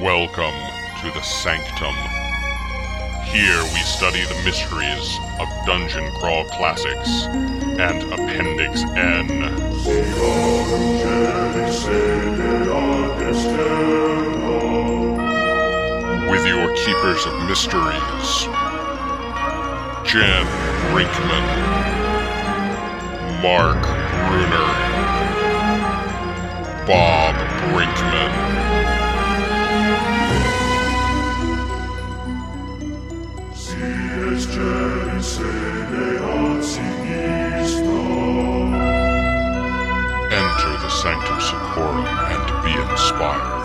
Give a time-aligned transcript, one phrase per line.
[0.00, 0.54] Welcome
[1.02, 1.94] to the Sanctum.
[3.22, 9.26] Here we study the mysteries of Dungeon Crawl Classics and Appendix N.
[16.30, 18.46] With your keepers of mysteries,
[20.08, 20.46] Jen
[20.88, 21.44] Brinkman,
[23.42, 23.82] Mark
[24.30, 24.70] Bruner,
[26.86, 27.34] Bob
[27.74, 28.89] Brinkman.
[41.00, 43.60] Sanctum Secorum and be inspired.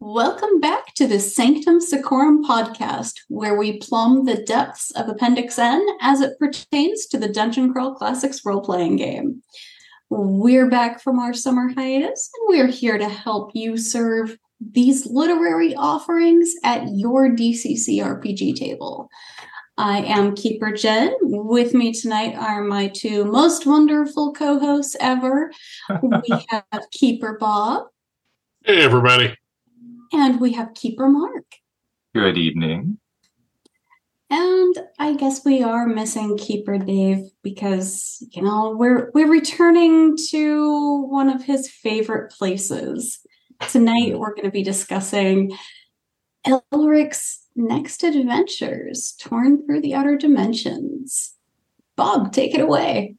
[0.00, 5.86] Welcome back to the Sanctum Secorum podcast, where we plumb the depths of Appendix N
[6.00, 9.44] as it pertains to the Dungeon Crawl Classics role playing game.
[10.10, 15.74] We're back from our summer hiatus, and we're here to help you serve these literary
[15.74, 19.08] offerings at your DCC RPG table.
[19.76, 21.14] I am Keeper Jen.
[21.20, 25.50] With me tonight are my two most wonderful co hosts ever.
[26.02, 27.84] we have Keeper Bob
[28.64, 29.34] Hey, everybody.
[30.12, 31.44] and we have Keeper Mark.
[32.14, 32.98] Good evening.
[34.36, 41.02] And I guess we are missing Keeper Dave because you know we're we're returning to
[41.02, 43.20] one of his favorite places.
[43.70, 45.56] Tonight we're going to be discussing
[46.44, 51.34] Elric's next adventures, torn through the outer dimensions.
[51.94, 53.14] Bob, take it away.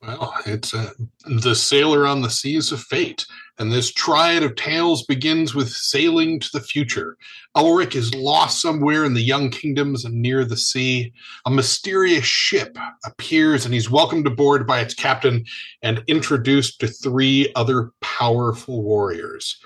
[0.00, 0.92] Well, it's uh,
[1.24, 3.26] the sailor on the seas of fate,
[3.58, 7.16] and this triad of tales begins with sailing to the future.
[7.56, 11.12] Elric is lost somewhere in the young kingdoms and near the sea.
[11.46, 15.44] A mysterious ship appears, and he's welcomed aboard by its captain
[15.82, 19.58] and introduced to three other powerful warriors.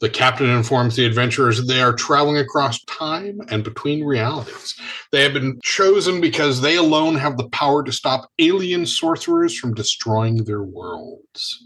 [0.00, 4.74] The captain informs the adventurers that they are traveling across time and between realities.
[5.12, 9.74] They have been chosen because they alone have the power to stop alien sorcerers from
[9.74, 11.64] destroying their worlds.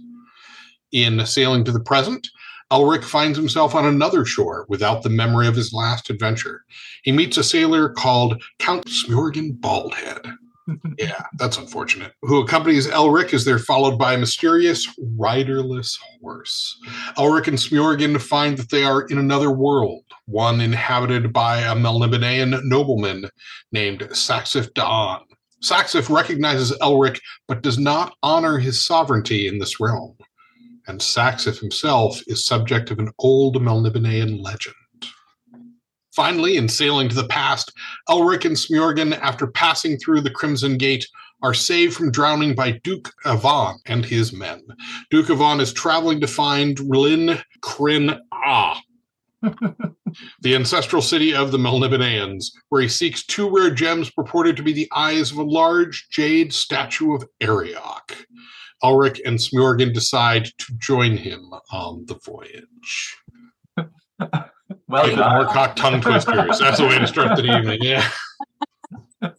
[0.92, 2.28] In sailing to the present,
[2.70, 6.64] Elric finds himself on another shore without the memory of his last adventure.
[7.02, 10.36] He meets a sailor called Count Smiorgan Baldhead.
[10.98, 12.12] yeah, that's unfortunate.
[12.22, 16.78] Who accompanies Elric as they're followed by a mysterious riderless horse.
[17.16, 22.60] Elric and Smiorgan find that they are in another world, one inhabited by a Melnibonean
[22.64, 23.30] nobleman
[23.72, 25.20] named Saxif D'Aan.
[25.62, 30.16] Saxif recognizes Elric but does not honor his sovereignty in this realm.
[30.88, 34.74] And Saxif himself is subject of an old Melnibonean legend.
[36.16, 37.72] Finally, in sailing to the past,
[38.08, 41.06] Elric and Smiorgan, after passing through the Crimson Gate,
[41.42, 44.62] are saved from drowning by Duke Avan and his men.
[45.10, 48.80] Duke Avan is traveling to find Rilin Kryn Ah,
[50.40, 54.72] the ancestral city of the Melniboneans, where he seeks two rare gems purported to be
[54.72, 58.26] the eyes of a large jade statue of Arioch.
[58.82, 63.16] Elric and Smiorgan decide to join him on the voyage.
[64.86, 65.34] Well Even done.
[65.34, 66.58] more cock tongue twisters.
[66.58, 67.78] That's the way to start the evening.
[67.82, 68.08] Yeah.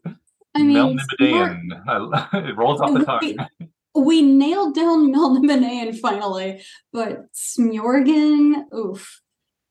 [0.56, 2.34] I mean, Melnibonean.
[2.50, 3.48] it rolls off the we, tongue.
[3.96, 9.22] we nailed down Melnibonean finally, but Smorgan, oof.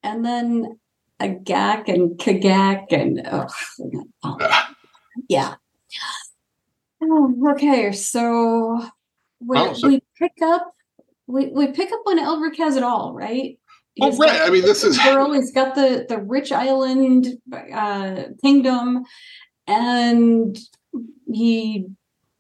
[0.03, 0.79] And then
[1.21, 3.51] a Agak and Gagak and ugh,
[4.25, 4.75] oh, Ah,
[5.29, 5.55] yeah.
[7.03, 8.85] Oh, okay, so
[9.41, 10.73] we, Oh, so- we pick up
[11.27, 13.59] we, we pick up when Elric has it all, right?
[14.01, 14.41] Oh, He's right.
[14.41, 15.33] I mean, this is- girl.
[15.35, 19.05] He's got the the rich island uh, kingdom,
[19.67, 20.59] and
[21.31, 21.87] he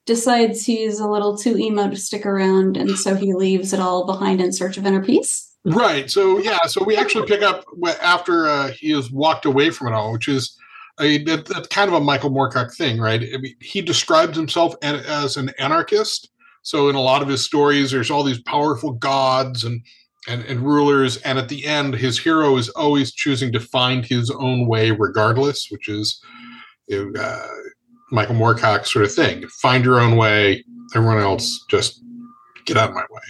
[0.06, 4.06] decides he's a little too emo to stick around, and so he leaves it all
[4.06, 5.54] behind in search of inner peace.
[5.66, 6.10] Right.
[6.10, 6.60] So yeah.
[6.66, 7.64] So we actually pick up
[8.02, 10.56] after uh, he has walked away from it all, which is
[10.99, 13.20] a that, that's kind of a Michael Moorcock thing, right?
[13.34, 16.31] I mean, he describes himself as an anarchist.
[16.62, 19.82] So in a lot of his stories, there's all these powerful gods and
[20.26, 24.31] and, and rulers, and at the end, his hero is always choosing to find his
[24.31, 26.20] own way, regardless, which is
[26.93, 27.46] uh,
[28.10, 29.46] Michael Moorcock sort of thing.
[29.62, 30.64] Find your own way.
[30.94, 32.02] Everyone else just
[32.66, 33.22] get out of my way.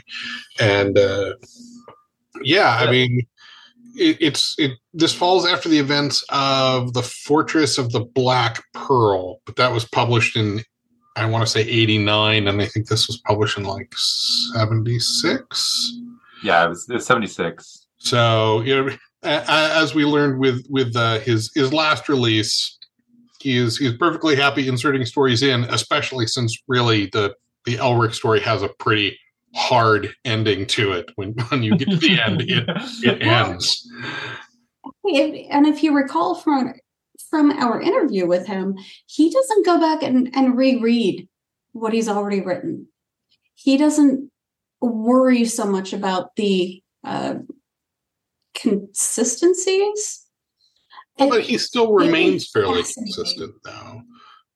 [0.61, 1.35] And uh,
[2.43, 3.27] yeah, I mean,
[3.97, 4.73] it, it's it.
[4.93, 9.85] This falls after the events of the Fortress of the Black Pearl, but that was
[9.85, 10.63] published in
[11.19, 14.99] I want to say eighty nine, and I think this was published in like seventy
[14.99, 15.93] six.
[16.43, 17.87] Yeah, it was, it was 76.
[17.99, 22.79] So you know, as we learned with with uh, his his last release,
[23.41, 27.35] he is he's perfectly happy inserting stories in, especially since really the
[27.65, 29.19] the Elric story has a pretty
[29.55, 31.11] hard ending to it.
[31.17, 32.69] When when you get to the end, it
[33.03, 33.91] it ends.
[35.05, 36.75] And if you recall from
[37.29, 38.77] from our interview with him,
[39.07, 41.29] he doesn't go back and, and reread
[41.73, 42.89] what he's already written.
[43.55, 44.31] He doesn't
[44.81, 47.37] worry so much about the uh,
[48.55, 50.25] consistencies.
[51.17, 54.03] But he still remains fairly consistent, though.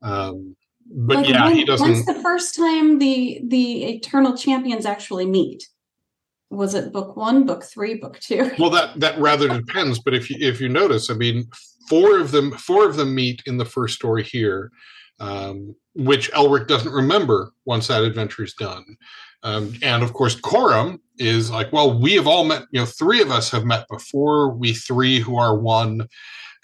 [0.00, 1.88] Um, but like yeah, when, he doesn't.
[1.88, 5.68] When's the first time the the Eternal Champions actually meet?
[6.52, 8.50] Was it book one, book three, book two?
[8.58, 9.98] Well, that that rather depends.
[9.98, 11.44] But if you if you notice, I mean,
[11.88, 14.70] four of them four of them meet in the first story here,
[15.18, 18.84] um, which Elric doesn't remember once that adventure is done.
[19.42, 22.64] Um, and of course, Corum is like, well, we have all met.
[22.70, 24.50] You know, three of us have met before.
[24.50, 26.06] We three who are one,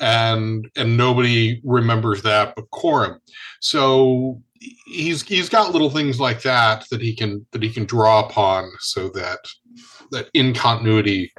[0.00, 3.20] and and nobody remembers that but Corum.
[3.61, 4.43] So
[4.87, 8.70] he's he's got little things like that that he can that he can draw upon,
[8.81, 9.38] so that
[10.10, 11.32] that in continuity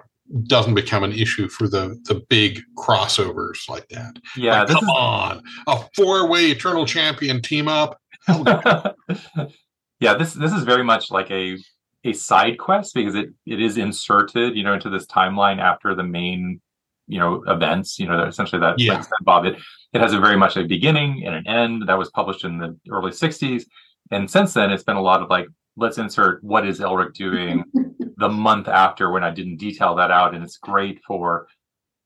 [0.44, 4.18] doesn't become an issue for the the big crossovers like that.
[4.36, 4.90] Yeah, like, come is...
[4.96, 8.00] on, a four way Eternal Champion team up.
[8.28, 11.58] yeah, this this is very much like a
[12.04, 16.04] a side quest because it it is inserted, you know, into this timeline after the
[16.04, 16.62] main,
[17.08, 17.98] you know, events.
[17.98, 18.94] You know, essentially that yeah.
[18.94, 19.58] like Bob, it
[19.94, 22.78] it has a very much a beginning and an end that was published in the
[22.92, 23.64] early '60s,
[24.12, 27.64] and since then it's been a lot of like let's insert what is Elric doing
[28.20, 31.48] the month after when I didn't detail that out, and it's great for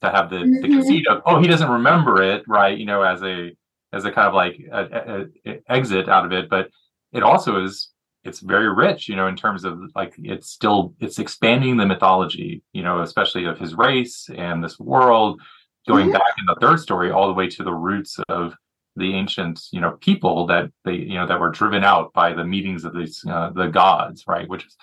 [0.01, 0.61] to have the, mm-hmm.
[0.61, 3.51] the conceit of oh he doesn't remember it right you know as a
[3.93, 6.69] as a kind of like a, a, a exit out of it, but
[7.13, 7.91] it also is
[8.23, 12.63] it's very rich you know in terms of like it's still it's expanding the mythology
[12.73, 15.41] you know especially of his race and this world
[15.87, 16.13] going mm-hmm.
[16.13, 18.55] back in the third story all the way to the roots of
[18.95, 22.45] the ancient you know people that they you know that were driven out by the
[22.45, 24.77] meetings of these uh, the gods right which is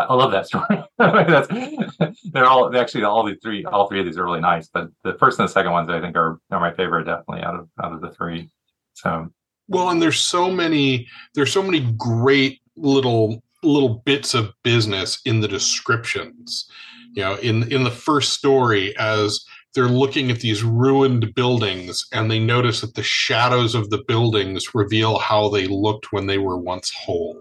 [0.00, 0.82] I love that story.
[2.32, 5.14] They're all actually all the three all three of these are really nice, but the
[5.14, 7.92] first and the second ones I think are are my favorite definitely out of out
[7.92, 8.50] of the three.
[8.94, 9.28] So
[9.68, 15.40] well, and there's so many there's so many great little little bits of business in
[15.40, 16.70] the descriptions.
[17.12, 19.44] You know, in in the first story as
[19.74, 24.74] they're looking at these ruined buildings and they notice that the shadows of the buildings
[24.74, 27.38] reveal how they looked when they were once whole.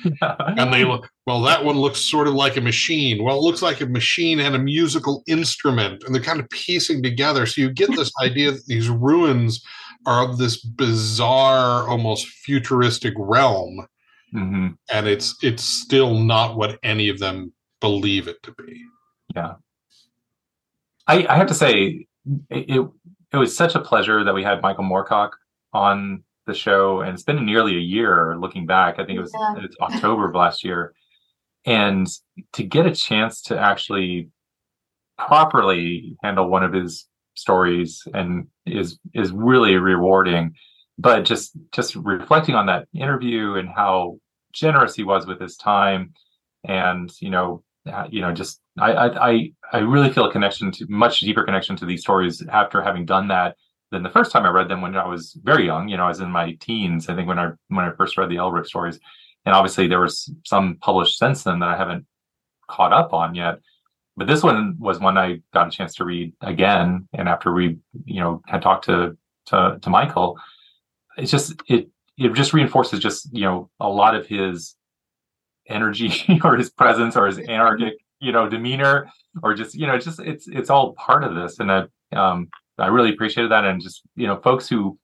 [0.20, 3.22] and they look well that one looks sort of like a machine.
[3.22, 7.02] Well it looks like a machine and a musical instrument and they're kind of piecing
[7.02, 7.46] together.
[7.46, 9.64] So you get this idea that these ruins
[10.06, 13.86] are of this bizarre almost futuristic realm
[14.34, 14.68] mm-hmm.
[14.90, 18.84] and it's it's still not what any of them believe it to be.
[19.34, 19.54] Yeah.
[21.06, 22.06] I i have to say
[22.50, 22.88] it
[23.32, 25.30] it was such a pleasure that we had michael moorcock
[25.72, 28.98] on the show and it's been nearly a year looking back.
[28.98, 29.64] I think it was yeah.
[29.64, 30.94] it's october of last year.
[31.64, 32.08] And
[32.54, 34.28] to get a chance to actually
[35.18, 40.54] properly handle one of his stories and is is really rewarding.
[40.98, 44.18] But just just reflecting on that interview and how
[44.52, 46.12] generous he was with his time
[46.64, 50.86] and you know uh, you know just I, I i really feel a connection to
[50.88, 53.56] much deeper connection to these stories after having done that
[53.92, 56.08] than the first time i read them when i was very young you know i
[56.08, 58.98] was in my teens i think when i when i first read the elric stories.
[59.44, 62.06] And obviously there was some published since then that i haven't
[62.72, 63.58] caught up on yet.
[64.16, 67.08] But this one was one I got a chance to read again.
[67.12, 70.38] And after we, you know, had talked to to, to Michael,
[71.16, 74.76] it's just it it just reinforces just you know a lot of his
[75.68, 76.12] energy
[76.44, 79.08] or his presence or his anarchic you know demeanor
[79.42, 81.58] or just you know just it's it's all part of this.
[81.58, 84.98] And I um I really appreciated that and just you know folks who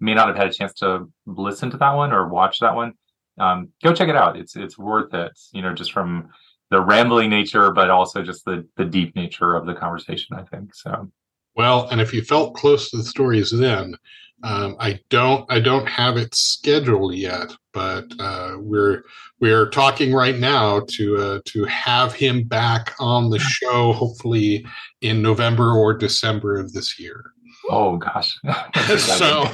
[0.00, 2.92] may not have had a chance to listen to that one or watch that one
[3.38, 6.28] um go check it out it's it's worth it you know just from
[6.70, 10.36] the rambling nature, but also just the the deep nature of the conversation.
[10.36, 11.10] I think so.
[11.56, 13.96] Well, and if you felt close to the stories then,
[14.42, 19.02] um, I don't I don't have it scheduled yet, but uh, we're
[19.40, 24.66] we're talking right now to uh, to have him back on the show, hopefully
[25.00, 27.24] in November or December of this year.
[27.70, 28.38] Oh gosh.
[28.98, 29.44] so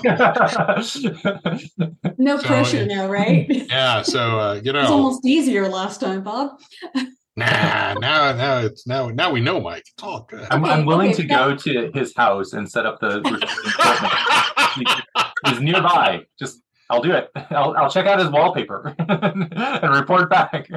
[2.18, 3.46] no pressure now, right?
[3.48, 4.02] Yeah.
[4.02, 6.58] So uh, you know, it's almost easier last time, Bob.
[7.40, 9.84] nah, now now it's now now we know Mike.
[9.94, 10.46] It's all good.
[10.50, 13.20] I'm, I'm willing okay, to go to his house and set up the.
[15.46, 16.24] he's nearby.
[16.38, 17.30] Just I'll do it.
[17.50, 20.68] I'll, I'll check out his wallpaper and report back.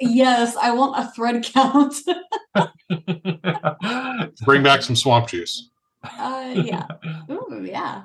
[0.00, 1.94] yes, I want a thread count.
[4.44, 5.70] Bring back some swamp juice.
[6.04, 6.86] Uh, yeah.
[7.30, 8.02] Ooh, yeah.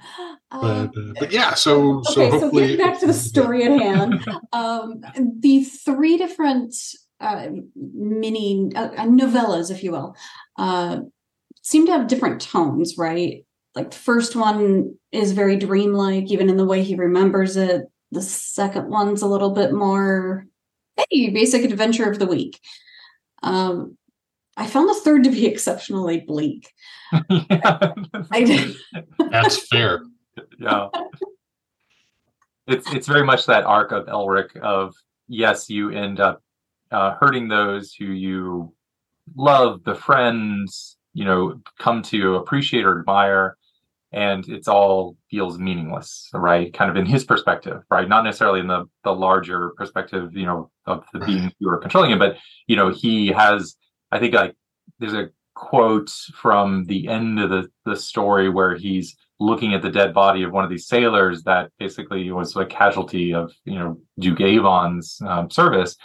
[0.51, 3.63] But, Um, uh, but yeah, so so okay, so hopefully getting back to the story
[3.63, 4.23] at hand.
[4.53, 5.01] Um,
[5.39, 6.73] the three different
[7.19, 10.15] uh, mini uh, uh, novellas, if you will,
[10.57, 10.99] uh,
[11.61, 13.45] seem to have different tones, right?
[13.75, 17.83] Like the first one is very dreamlike, even in the way he remembers it.
[18.11, 20.45] The second one's a little bit more,
[21.09, 22.59] hey, basic adventure of the week.
[23.43, 23.97] Um,
[24.55, 26.71] I found the third to be exceptionally bleak.
[27.29, 27.93] yeah.
[28.31, 28.73] I.
[29.31, 30.03] That's fair.
[30.59, 30.89] yeah.
[32.67, 34.93] It's it's very much that arc of Elric of
[35.27, 36.41] yes, you end up
[36.91, 38.73] uh, hurting those who you
[39.35, 43.57] love, the friends, you know, come to appreciate or admire,
[44.11, 46.73] and it's all feels meaningless, right?
[46.73, 48.07] Kind of in his perspective, right?
[48.07, 52.11] Not necessarily in the the larger perspective, you know, of the beings who are controlling
[52.11, 53.75] him, but you know, he has.
[54.11, 54.55] I think like
[54.99, 59.89] there's a quote from the end of the the story where he's looking at the
[59.89, 63.97] dead body of one of these sailors that basically was a casualty of you know
[64.19, 65.95] Duke Avan's um, service,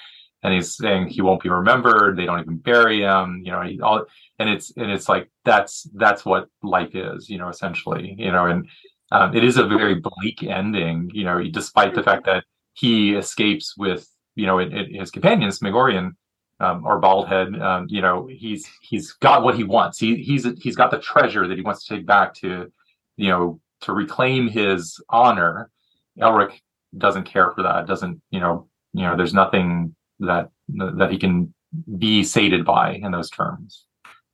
[0.42, 2.16] and he's saying he won't be remembered.
[2.16, 3.42] They don't even bury him.
[3.44, 4.04] You know, he, all
[4.38, 7.28] and it's and it's like that's that's what life is.
[7.28, 8.14] You know, essentially.
[8.18, 8.68] You know, and
[9.11, 11.11] um, it is a very bleak ending.
[11.14, 12.44] You know, despite the fact that
[12.75, 16.16] he escapes with you know it, it, his companions, Smiorgan.
[16.61, 19.99] Um, or Baldhead, um, you know, he's he's got what he wants.
[19.99, 22.70] He he's he's got the treasure that he wants to take back to
[23.16, 25.70] you know, to reclaim his honor,
[26.18, 26.61] Elric
[26.96, 27.87] doesn't care for that.
[27.87, 31.52] Doesn't, you know, you know, there's nothing that that he can
[31.99, 33.85] be sated by in those terms.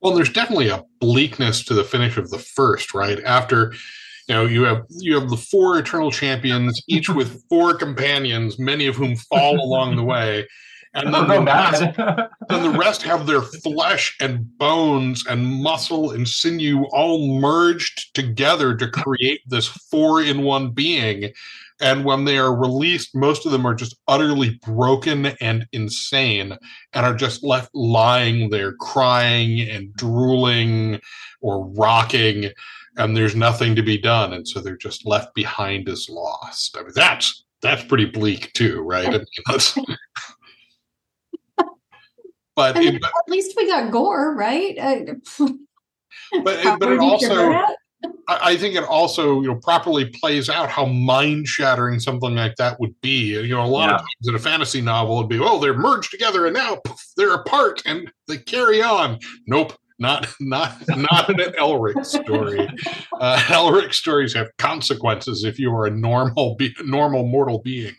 [0.00, 3.22] Well, there's definitely a bleakness to the finish of the first, right?
[3.24, 3.72] After
[4.28, 8.86] you know, you have you have the four eternal champions, each with four companions, many
[8.86, 10.46] of whom fall along the way.
[10.94, 11.80] And oh, then the, rest,
[12.48, 18.74] then the rest have their flesh and bones and muscle and sinew all merged together
[18.74, 21.32] to create this four in one being.
[21.80, 26.56] And when they are released, most of them are just utterly broken and insane
[26.92, 31.00] and are just left lying there crying and drooling
[31.40, 32.50] or rocking
[32.96, 36.82] and there's nothing to be done and so they're just left behind as lost i
[36.82, 39.78] mean that's that's pretty bleak too right I mean, that's,
[42.58, 44.76] but, I mean, it, but at least we got gore, right?
[44.76, 45.14] Uh,
[46.42, 47.62] but, it, but it also?
[48.28, 52.94] I think it also, you know, properly plays out how mind-shattering something like that would
[53.00, 53.32] be.
[53.32, 56.10] You know, a lot of times in a fantasy novel, it'd be, oh, they're merged
[56.10, 59.18] together and now poof, they're apart and they carry on.
[59.46, 62.68] Nope, not not not in an Elric story.
[63.20, 67.94] Uh, Elric stories have consequences if you are a normal be- normal mortal being.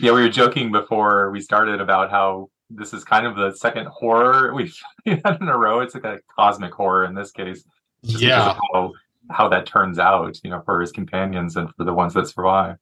[0.00, 3.86] Yeah, we were joking before we started about how this is kind of the second
[3.86, 5.80] horror we've had in a row.
[5.80, 7.64] It's like a cosmic horror in this case.
[8.02, 8.92] Yeah, how
[9.30, 12.76] how that turns out, you know, for his companions and for the ones that survive.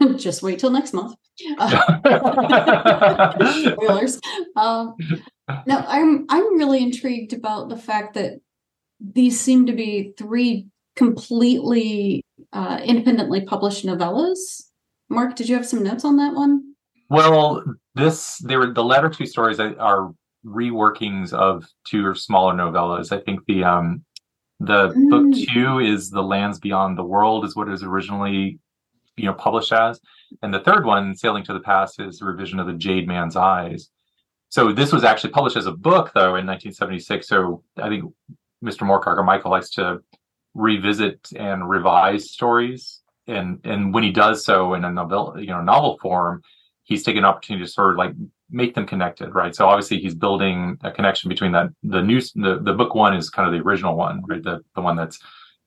[0.16, 1.16] Just wait till next month.
[1.60, 4.20] Uh, spoilers.
[4.56, 4.96] Um,
[5.66, 8.40] no, I'm I'm really intrigued about the fact that
[9.00, 14.64] these seem to be three completely uh, independently published novellas.
[15.08, 16.74] Mark, did you have some notes on that one?
[17.08, 17.62] Well,
[17.94, 20.12] this there were the latter two stories are- are
[20.44, 23.12] reworkings of two smaller novellas.
[23.12, 24.04] I think the um
[24.60, 25.46] the book Mm.
[25.52, 28.58] two is the Lands Beyond the World is what it was originally
[29.16, 30.00] you know published as,
[30.42, 33.36] and the third one, Sailing to the Past, is a revision of the Jade Man's
[33.36, 33.90] Eyes.
[34.48, 37.28] So this was actually published as a book though in 1976.
[37.28, 38.04] So I think
[38.64, 38.86] Mr.
[38.86, 40.00] Moorcock or Michael likes to
[40.54, 45.60] revisit and revise stories, and and when he does so in a novel you know
[45.62, 46.42] novel form,
[46.84, 48.12] he's taken an opportunity to sort of like
[48.50, 49.54] make them connected, right?
[49.54, 53.30] So obviously he's building a connection between that the new the, the book one is
[53.30, 54.42] kind of the original one, right?
[54.42, 55.18] The the one that's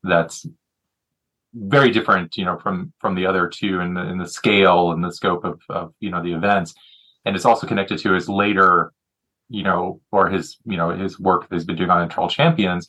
[0.03, 0.45] that's
[1.53, 5.03] very different, you know, from from the other two in the in the scale and
[5.03, 6.73] the scope of of you know the events,
[7.25, 8.93] and it's also connected to his later,
[9.49, 12.87] you know, or his you know his work that he's been doing on Troll Champions.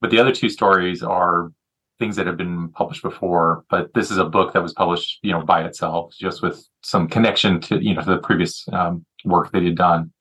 [0.00, 1.52] But the other two stories are
[2.00, 5.30] things that have been published before, but this is a book that was published, you
[5.30, 9.52] know, by itself, just with some connection to, you know, to the previous um, work
[9.52, 10.12] that he'd done.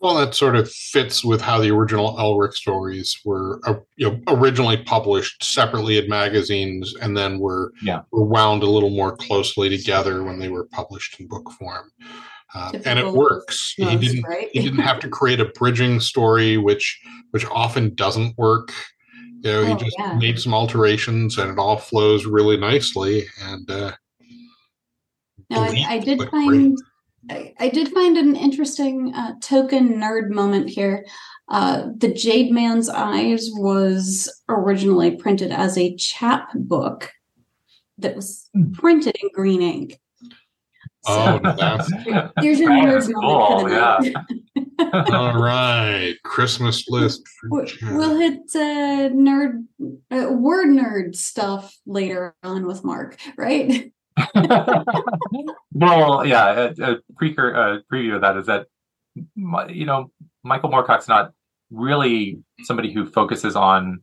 [0.00, 4.20] well, that sort of fits with how the original Elric stories were, uh, you know,
[4.28, 8.02] originally published separately in magazines, and then were Yeah.
[8.12, 11.90] were wound a little more closely together when they were published in book form.
[12.54, 13.72] Uh, and it Typical works.
[13.76, 14.48] He didn't right?
[14.52, 18.72] he didn't have to create a bridging story which which often doesn't work
[19.42, 20.12] you know he Oh, just yeah.
[20.18, 23.92] made some alterations and it all flows really nicely and uh
[25.50, 26.78] No, I, I did but find
[27.30, 31.06] I, I did find an interesting uh, token nerd moment here.
[31.48, 37.10] Uh, the Jade Man's Eyes was originally printed as a chapbook
[37.98, 40.00] that was printed in green ink.
[41.06, 41.92] Oh, that's
[42.40, 44.14] Here's your Oh, nerd that's moment
[44.80, 45.10] night.
[45.12, 46.14] all right.
[46.24, 47.22] Christmas list.
[47.50, 49.66] We'll hit uh, nerd,
[50.10, 53.92] uh, word nerd stuff later on with Mark, right?
[55.72, 58.66] well, yeah, a, a precur, uh, preview of that is that
[59.68, 60.10] you know
[60.42, 61.32] Michael Moorcock's not
[61.70, 64.02] really somebody who focuses on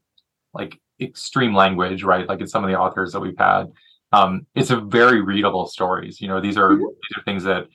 [0.53, 2.27] like extreme language, right?
[2.27, 3.65] Like in some of the authors that we've had,
[4.12, 6.20] um, it's a very readable stories.
[6.22, 6.80] You know, these are Mhm.
[6.80, 7.68] these are things that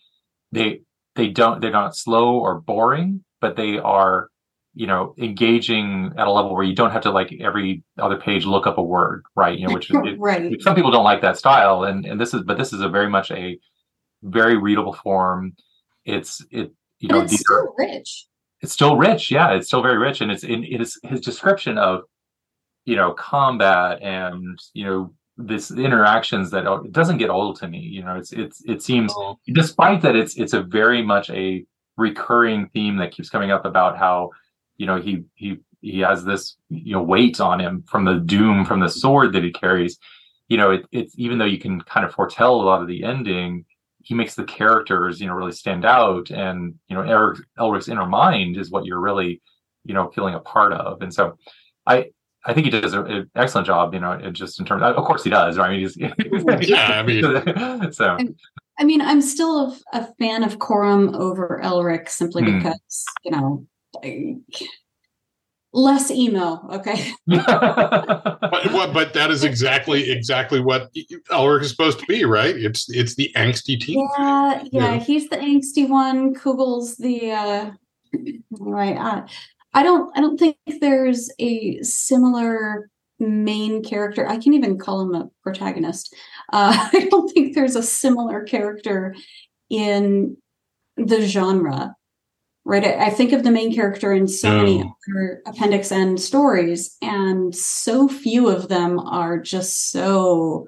[0.52, 0.82] they
[1.14, 4.28] they don't they're not slow or boring, but they are
[4.76, 8.44] you know engaging at a level where you don't have to like every other page
[8.44, 9.58] look up a word, right?
[9.58, 10.54] You know, which is it, right.
[10.62, 13.08] some people don't like that style and and this is but this is a very
[13.08, 13.58] much a
[14.22, 15.54] very readable form
[16.04, 18.26] it's it you know But it's these are still rich.
[18.60, 21.78] it's still rich yeah it's still very rich and it's in it is his description
[21.78, 22.02] of
[22.84, 27.78] you know combat and you know this interactions that it doesn't get old to me
[27.78, 31.64] you know it's it's it seems Oh, despite that it's it's a very much a
[31.96, 34.30] recurring theme that keeps coming up about how
[34.78, 38.64] you know he he he has this you know weight on him from the doom
[38.64, 39.98] from the sword that he carries.
[40.48, 43.02] You know it, it's even though you can kind of foretell a lot of the
[43.04, 43.64] ending
[44.02, 46.30] he makes the characters you know really stand out.
[46.30, 49.42] And you know Eric Elric's inner mind is what you're really
[49.84, 51.02] you know feeling a part of.
[51.02, 51.36] And so
[51.86, 52.10] I
[52.44, 55.30] I think he does an excellent job you know just in terms of course he
[55.30, 55.68] does right?
[55.68, 55.96] I mean he's
[56.68, 58.16] Yeah, I mean- so.
[58.78, 62.58] I mean, I'm still a, a fan of Corum over Elric simply Hmm.
[62.58, 63.75] because, you know, I-
[65.72, 67.12] less emo, okay?
[67.26, 70.90] but, what, but that is exactly exactly what
[71.30, 72.56] Elric is supposed to be, right?
[72.56, 74.08] It's it's the angsty teen.
[74.18, 74.98] Yeah, yeah, Yeah.
[74.98, 76.34] he's the angsty one.
[76.34, 77.70] Cugel's the uh
[78.58, 78.96] right.
[78.96, 79.26] Uh,
[79.74, 82.88] I don't I don't think there's a similar
[83.18, 84.26] main character.
[84.26, 86.14] I can't even call him a protagonist.
[86.52, 89.14] Uh I don't think there's a similar character
[89.68, 90.36] in
[90.96, 91.94] the genre.
[92.68, 92.84] Right.
[92.84, 98.08] I, think of the main character in so many other appendix N stories, and so
[98.08, 100.66] few of them are just so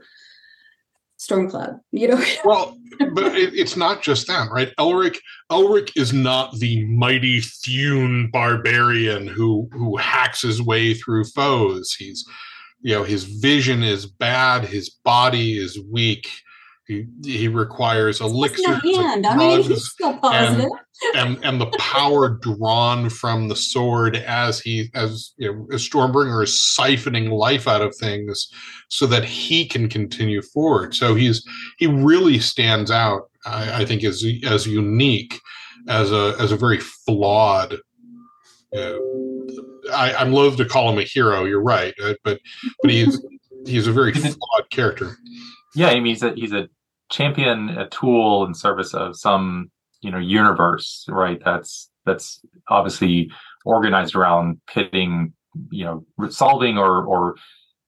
[1.19, 2.25] Stormcloud, you know.
[2.45, 2.79] Well,
[3.13, 4.73] but it, it's not just that, right?
[4.79, 5.19] Elric
[5.51, 11.95] Elric is not the mighty Thune barbarian who who hacks his way through foes.
[11.99, 12.25] He's
[12.81, 16.29] you know his vision is bad, his body is weak.
[16.89, 19.27] He, he requires in elixirs, the hand.
[19.27, 20.71] I and mean, drugs, he's still positive.
[21.15, 26.43] and and the power drawn from the sword as he as you know as Stormbringer
[26.43, 28.49] is siphoning life out of things
[28.89, 30.95] so that he can continue forward.
[30.95, 31.45] So he's
[31.77, 35.39] he really stands out, I, I think, as as unique
[35.89, 37.77] as a as a very flawed.
[38.73, 39.47] You know,
[39.93, 41.45] I, I'm loath to call him a hero.
[41.45, 42.41] You're right, uh, but
[42.81, 43.23] but he's
[43.67, 45.19] he's a very flawed character.
[45.75, 46.67] yeah, I mean he's a he's a
[47.11, 51.41] champion, a tool in service of some you know universe, right?
[51.45, 53.31] That's that's obviously
[53.65, 55.33] organized around pitting,
[55.71, 57.35] you know, solving or or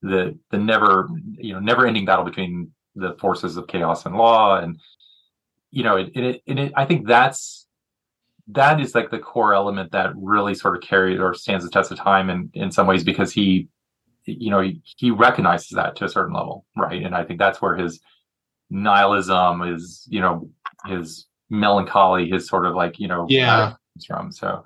[0.02, 4.58] the the never you know never ending battle between the forces of chaos and law,
[4.58, 4.78] and
[5.70, 7.66] you know, it it, it, it I think that's
[8.48, 11.92] that is like the core element that really sort of carries or stands the test
[11.92, 13.68] of time in in some ways because he
[14.24, 17.62] you know he, he recognizes that to a certain level right and i think that's
[17.62, 18.00] where his
[18.70, 20.48] nihilism is you know
[20.86, 23.74] his melancholy his sort of like you know Yeah.
[23.94, 24.64] comes from so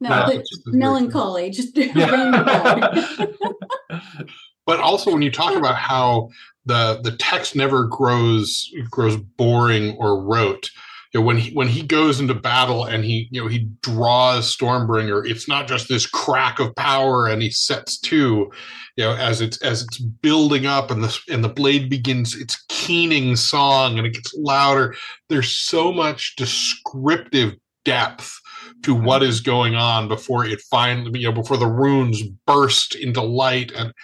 [0.00, 0.26] No, Yeah.
[0.26, 1.50] but melancholy.
[1.50, 3.04] Just yeah.
[4.66, 6.28] but also when you talk about how
[6.66, 10.70] the the text never grows grows boring or rote
[11.12, 14.54] you know, when he when he goes into battle and he you know he draws
[14.54, 18.50] Stormbringer, it's not just this crack of power and he sets to,
[18.96, 22.62] you know, as it's as it's building up and the and the blade begins its
[22.68, 24.94] keening song and it gets louder.
[25.28, 28.38] There's so much descriptive depth
[28.82, 33.22] to what is going on before it finally you know before the runes burst into
[33.22, 33.94] light and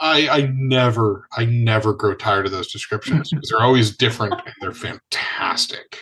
[0.00, 4.54] I, I never, I never grow tired of those descriptions because they're always different and
[4.60, 6.00] they're fantastic.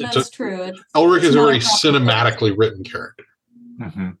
[0.00, 0.62] It's That's a- true.
[0.62, 3.24] It's, Elric is It's a very cinematically written character.
[3.80, 4.16] Mhm.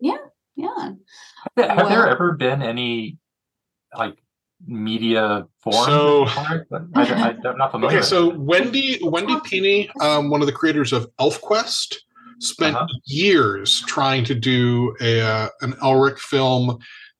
[0.00, 0.16] yeah.
[0.58, 0.94] Have
[1.56, 3.18] there Well- ever been any
[3.96, 4.16] like
[4.66, 5.86] media forums?
[5.86, 6.88] So- for?
[6.94, 7.98] I, am not familiar.
[7.98, 11.96] Okay, so Wendy, Wendy Pini, um, one of the creators of ElfQuest,
[12.40, 12.86] spent Uh-huh.
[13.04, 16.78] years trying to do a uh, an Elric film.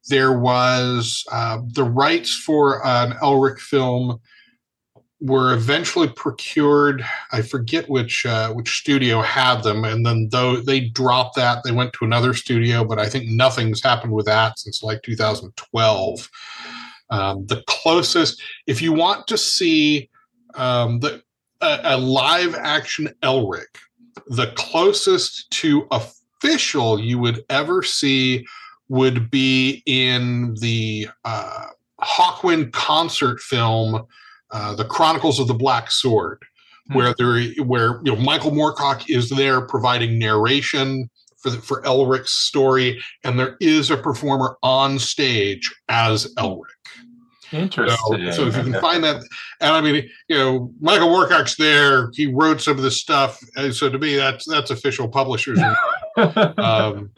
[0.09, 4.19] There was uh, the rights for an Elric film
[5.21, 7.05] were eventually procured.
[7.33, 11.73] I forget which uh, which studio had them, and then though they dropped that, they
[11.73, 12.85] went to another studio.
[12.85, 16.31] But I think nothing's happened with that since like 2012.
[17.09, 20.11] Um, the closest, if you want to see
[20.55, 21.23] um, the
[21.61, 23.79] a, a live action Elric,
[24.29, 28.47] the closest to official you would ever see
[28.89, 31.67] would be in the uh,
[32.01, 34.07] Hawkwind concert film,
[34.51, 36.39] uh, "The Chronicles of the Black Sword,"
[36.91, 36.97] mm-hmm.
[36.97, 42.33] where there, where you know Michael Moorcock is there providing narration for the, for Elric's
[42.33, 46.71] story, and there is a performer on stage as Elric.
[47.53, 48.33] Interesting.
[48.33, 49.23] So, so, if you can find that,
[49.61, 52.11] and I mean, you know, Michael Moorcock's there.
[52.13, 55.61] He wrote some of this stuff, and so to me, that's that's official publishers.
[56.17, 57.11] um,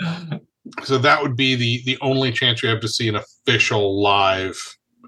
[0.84, 4.58] so that would be the the only chance you have to see an official live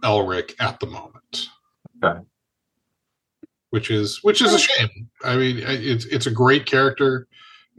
[0.02, 1.19] Elric at the moment.
[2.02, 2.20] Okay.
[3.70, 5.08] Which is which is a shame.
[5.24, 7.28] I mean, it's it's a great character,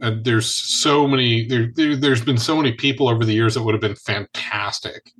[0.00, 3.62] and there's so many there, there has been so many people over the years that
[3.62, 5.10] would have been fantastic.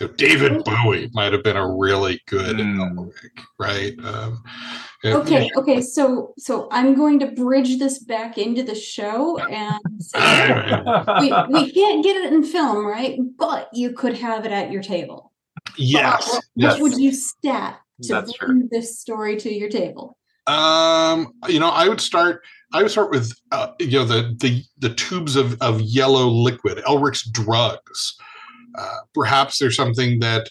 [0.00, 2.94] You know, David Bowie might have been a really good mm.
[2.96, 3.92] Elric, right?
[4.02, 4.42] Um,
[5.04, 9.80] okay okay so so i'm going to bridge this back into the show and
[11.20, 14.82] we, we can't get it in film right but you could have it at your
[14.82, 15.32] table
[15.76, 16.80] yes, what, yes.
[16.80, 18.68] would you stat to That's bring true.
[18.70, 20.16] this story to your table
[20.48, 24.64] um you know i would start i would start with uh, you know the the
[24.78, 28.16] the tubes of of yellow liquid elric's drugs
[28.76, 30.48] uh, perhaps there's something that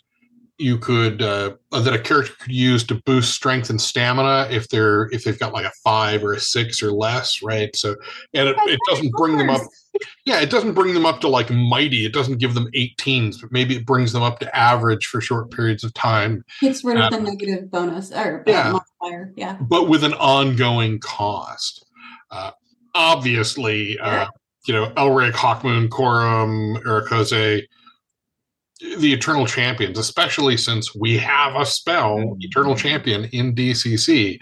[0.61, 5.09] you could uh, that a character could use to boost strength and stamina if they're
[5.11, 7.75] if they've got like a five or a six or less, right?
[7.75, 7.95] So
[8.33, 9.61] and it, it doesn't bring them up.
[10.25, 12.05] Yeah, it doesn't bring them up to like mighty.
[12.05, 15.51] It doesn't give them 18s, but maybe it brings them up to average for short
[15.51, 16.43] periods of time.
[16.61, 19.33] It's rid of the negative bonus or yeah, modifier.
[19.35, 21.85] Yeah, but with an ongoing cost.
[22.29, 22.51] Uh,
[22.95, 24.27] obviously, uh,
[24.65, 27.63] you know, Elric, Hawkmoon, Corum, Erekosë
[28.97, 32.41] the Eternal Champions, especially since we have a spell, mm-hmm.
[32.41, 34.39] Eternal Champion, in DCC.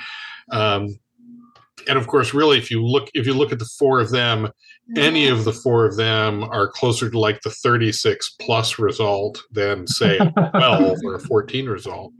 [0.51, 0.97] Um,
[1.87, 4.49] and of course, really, if you look if you look at the four of them,
[4.97, 9.87] any of the four of them are closer to like the 36 plus result than
[9.87, 12.13] say a 12 or a 14 result.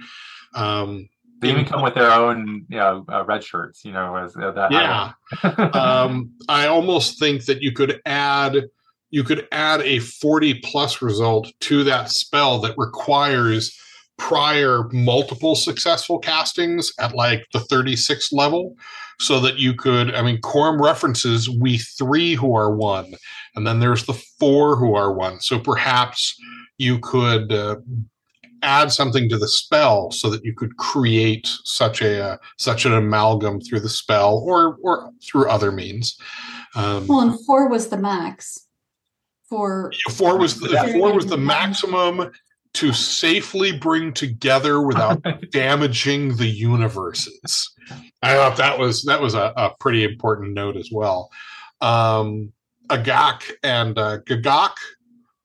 [0.56, 1.10] Um,
[1.42, 3.86] they even come with their own, you know, uh, red shirts.
[3.86, 4.72] You know, as uh, that.
[4.72, 5.14] Yeah.
[5.74, 8.66] um, I almost think that you could add
[9.12, 13.76] you could add a 40 plus result to that spell that requires
[14.20, 18.76] prior multiple successful castings at like the 36 level
[19.20, 23.16] so that you could i mean Corum references we three who are one
[23.56, 25.42] and then there's the four who are one.
[25.42, 26.36] So perhaps
[26.78, 27.76] you could uh,
[28.64, 32.94] add something to the spell so that you could create such a uh, such an
[32.94, 36.18] amalgam through the spell or or through other means.
[36.76, 38.68] Um, well and four was the max
[39.50, 42.32] for four was the, four was the maximum
[42.76, 47.72] to safely bring together without damaging the universes.
[48.22, 51.30] I thought that was that was a, a pretty important note as well.
[51.82, 52.52] Um,
[52.90, 54.76] Agak and uh, Gagak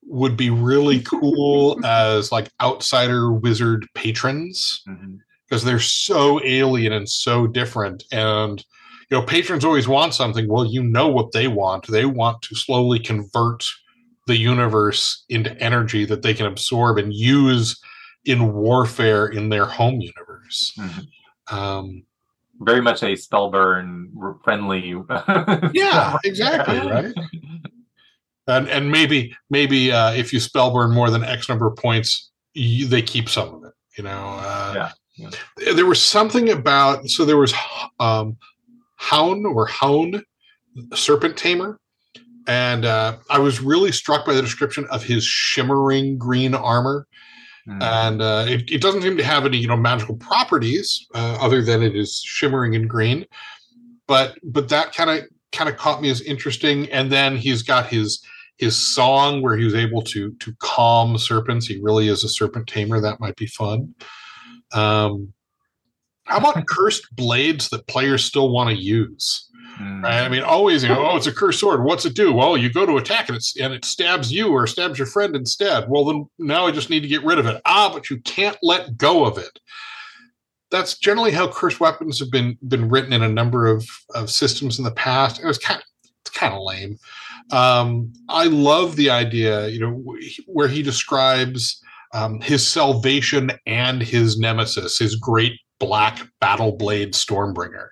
[0.07, 5.69] would be really cool as like outsider wizard patrons because mm-hmm.
[5.69, 8.65] they're so alien and so different and
[9.11, 12.55] you know patrons always want something well you know what they want they want to
[12.55, 13.65] slowly convert
[14.27, 17.79] the universe into energy that they can absorb and use
[18.25, 20.73] in warfare in their home universe.
[20.79, 21.55] Mm-hmm.
[21.55, 22.05] Um,
[22.61, 24.09] Very much a spellburn
[24.43, 24.95] friendly.
[25.73, 26.79] yeah, exactly.
[26.79, 27.15] Right.
[28.47, 32.87] And and maybe maybe uh, if you spellburn more than X number of points, you,
[32.87, 33.73] they keep some of it.
[33.97, 34.37] You know.
[34.39, 35.31] Uh, yeah.
[35.59, 35.73] yeah.
[35.73, 37.55] There was something about so there was
[38.01, 38.37] um,
[38.97, 40.23] Hown or Hown,
[40.95, 41.79] Serpent Tamer,
[42.47, 47.07] and uh, I was really struck by the description of his shimmering green armor.
[47.69, 47.83] Mm.
[47.83, 51.63] And uh, it, it, doesn't seem to have any, you know, magical properties uh, other
[51.63, 53.25] than it is shimmering and green.
[54.07, 56.91] But but that kind of kind of caught me as interesting.
[56.91, 58.23] And then he's got his
[58.59, 61.67] his song where he was able to to calm serpents.
[61.67, 63.01] He really is a serpent tamer.
[63.01, 63.95] That might be fun.
[64.75, 65.33] Um,
[66.25, 69.49] how about cursed blades that players still want to use?
[69.81, 70.05] Mm.
[70.05, 71.85] I mean, always, you know, oh, it's a cursed sword.
[71.85, 72.33] What's it do?
[72.33, 75.35] Well, you go to attack and, it's, and it stabs you or stabs your friend
[75.35, 75.89] instead.
[75.89, 77.61] Well, then now I just need to get rid of it.
[77.67, 79.59] Ah, but you can't let go of it.
[80.71, 84.79] That's generally how cursed weapons have been been written in a number of, of systems
[84.79, 85.41] in the past.
[85.41, 85.87] It was kind of
[86.21, 86.99] it's kind of lame.
[87.53, 90.03] Um, I love the idea, you know,
[90.47, 91.81] where he describes
[92.15, 97.89] um, his salvation and his nemesis, his great black battle blade Stormbringer.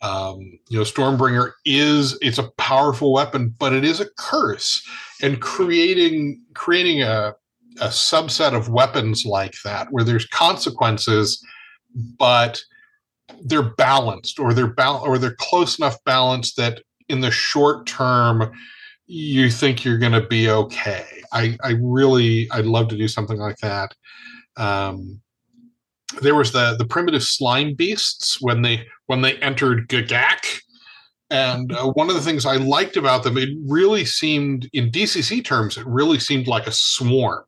[0.00, 4.86] Um, you know, Stormbringer is it's a powerful weapon, but it is a curse,
[5.22, 7.34] and creating creating a
[7.80, 11.44] a subset of weapons like that where there's consequences,
[12.18, 12.60] but
[13.44, 18.50] they're balanced or they're bal- or they're close enough balanced that in the short term
[19.06, 21.06] you think you're going to be okay.
[21.32, 23.94] I, I really I'd love to do something like that.
[24.56, 25.20] Um,
[26.20, 30.60] there was the the primitive slime beasts when they when they entered Gagak.
[31.30, 35.44] And uh, one of the things I liked about them, it really seemed, in DCC
[35.44, 37.44] terms, it really seemed like a swarm,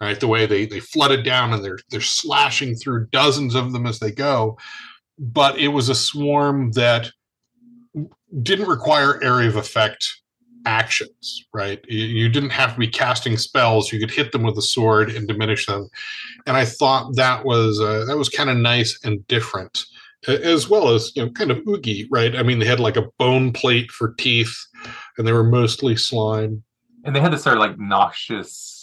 [0.00, 0.20] right?
[0.20, 3.98] The way they they flooded down and they're they're slashing through dozens of them as
[3.98, 4.56] they go,
[5.18, 7.10] but it was a swarm that
[8.42, 10.06] didn't require area of effect
[10.64, 11.84] actions, right?
[11.88, 15.26] You didn't have to be casting spells; you could hit them with a sword and
[15.26, 15.88] diminish them.
[16.46, 19.84] And I thought that was uh, that was kind of nice and different,
[20.28, 22.36] as well as you know, kind of oogie, right?
[22.36, 24.54] I mean, they had like a bone plate for teeth,
[25.18, 26.62] and they were mostly slime.
[27.04, 28.76] And they had this sort of like noxious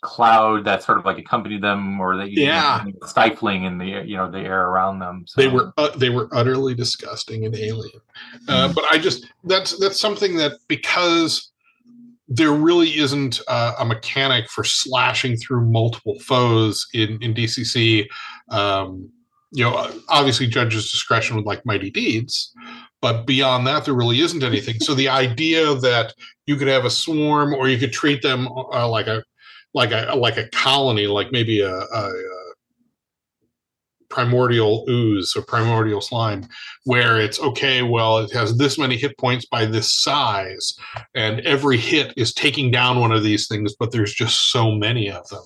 [0.00, 3.86] cloud that sort of like accompanied them or they yeah you know, stifling in the
[4.06, 5.40] you know the air around them so.
[5.40, 8.00] they were uh, they were utterly disgusting and alien
[8.46, 8.74] uh, mm.
[8.74, 11.50] but i just that's that's something that because
[12.28, 18.06] there really isn't uh, a mechanic for slashing through multiple foes in in dcc
[18.50, 19.10] um,
[19.52, 22.52] you know obviously judges discretion with like mighty deeds
[23.00, 26.12] but beyond that there really isn't anything so the idea that
[26.46, 29.22] you could have a swarm or you could treat them uh, like a
[29.74, 32.54] like a like a colony, like maybe a, a, a
[34.08, 36.48] primordial ooze or primordial slime,
[36.84, 37.82] where it's okay.
[37.82, 40.76] Well, it has this many hit points by this size,
[41.14, 45.10] and every hit is taking down one of these things, but there's just so many
[45.10, 45.42] of them.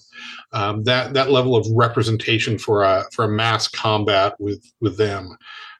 [0.52, 5.36] Um, that that level of representation for a for a mass combat with with them.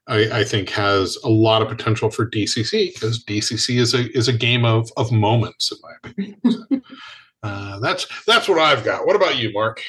[0.09, 4.27] I, I, think has a lot of potential for DCC because DCC is a is
[4.27, 6.83] a game of of moments in my opinion.
[7.43, 9.05] Uh, that's that's what I've got.
[9.05, 9.83] What about you, Mark?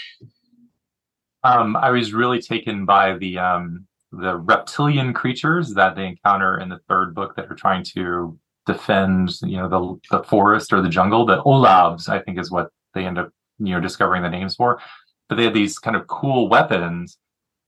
[1.44, 6.70] Um, I was really taken by the um, the reptilian creatures that they encounter in
[6.70, 10.90] the third book that are trying to defend, you know, the the forest or the
[10.90, 11.26] jungle.
[11.26, 14.80] The Oloabs, I think, is what they end up, you know, discovering the names for.
[15.30, 17.18] But they had these kind of cool weapons,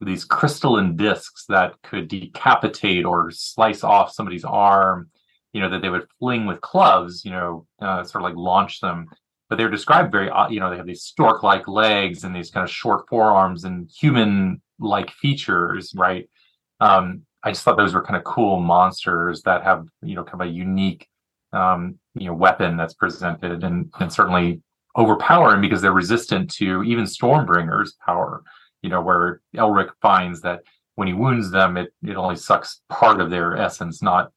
[0.01, 5.09] these crystalline discs that could decapitate or slice off somebody's arm.
[5.53, 7.23] You know, that they would fling with clubs.
[7.23, 9.07] You know, uh, sort of like launch them
[9.49, 12.69] but they're described very, you know, they have these stork-like legs and these kind of
[12.69, 16.27] short forearms and human-like features, right?
[16.79, 20.41] Um, I just thought those were kind of cool monsters that have, you know, kind
[20.41, 21.07] of a unique,
[21.53, 24.61] um, you know, weapon that's presented and, and certainly
[24.95, 28.43] overpowering because they're resistant to even Stormbringer's power.
[28.81, 30.61] You know, where Elric finds that
[30.95, 34.31] when he wounds them, it it only sucks part of their essence, not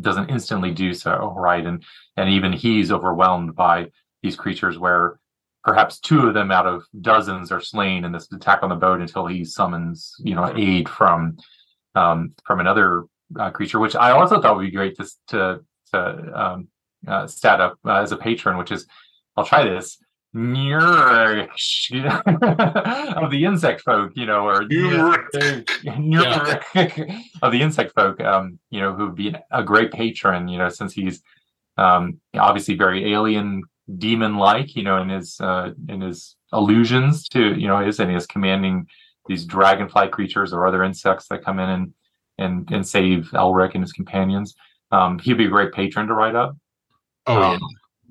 [0.00, 1.66] doesn't instantly do so, right?
[1.66, 1.82] And
[2.16, 3.90] and even he's overwhelmed by
[4.22, 5.18] these creatures where
[5.64, 9.00] perhaps two of them out of dozens are slain in this attack on the boat
[9.00, 11.36] until he summons you know aid from
[11.94, 13.04] um, from another
[13.38, 15.60] uh, creature which i also thought would be great to to,
[15.92, 16.68] to um,
[17.06, 18.86] uh, stat up uh, as a patron which is
[19.38, 19.98] i'll try this
[23.16, 24.62] of the insect folk, you know, or
[25.84, 26.60] yeah.
[27.42, 30.92] of the insect folk, um, you know, who'd be a great patron, you know, since
[30.92, 31.22] he's
[31.78, 33.62] um, obviously very alien
[33.96, 38.12] demon like you know in his uh in his allusions to you know his and
[38.12, 38.86] his commanding
[39.26, 41.94] these dragonfly creatures or other insects that come in and
[42.36, 44.54] and and save Elric and his companions
[44.92, 46.54] um he'd be a great patron to write up
[47.26, 47.68] oh um, yeah.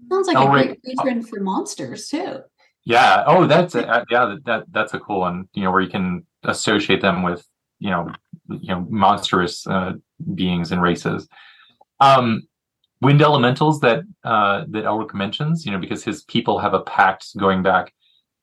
[0.10, 2.39] Sounds like Elric, a great patron for monsters too.
[2.86, 3.24] Yeah.
[3.28, 6.26] Oh that's a, uh, yeah that that's a cool one you know where you can
[6.43, 7.46] associate them with
[7.80, 8.12] you know
[8.50, 9.93] you know monstrous uh,
[10.34, 11.28] beings and races.
[12.00, 12.48] Um
[13.02, 17.38] wind elementals that uh, that Elric mentions, you know, because his people have a pact
[17.38, 17.93] going back,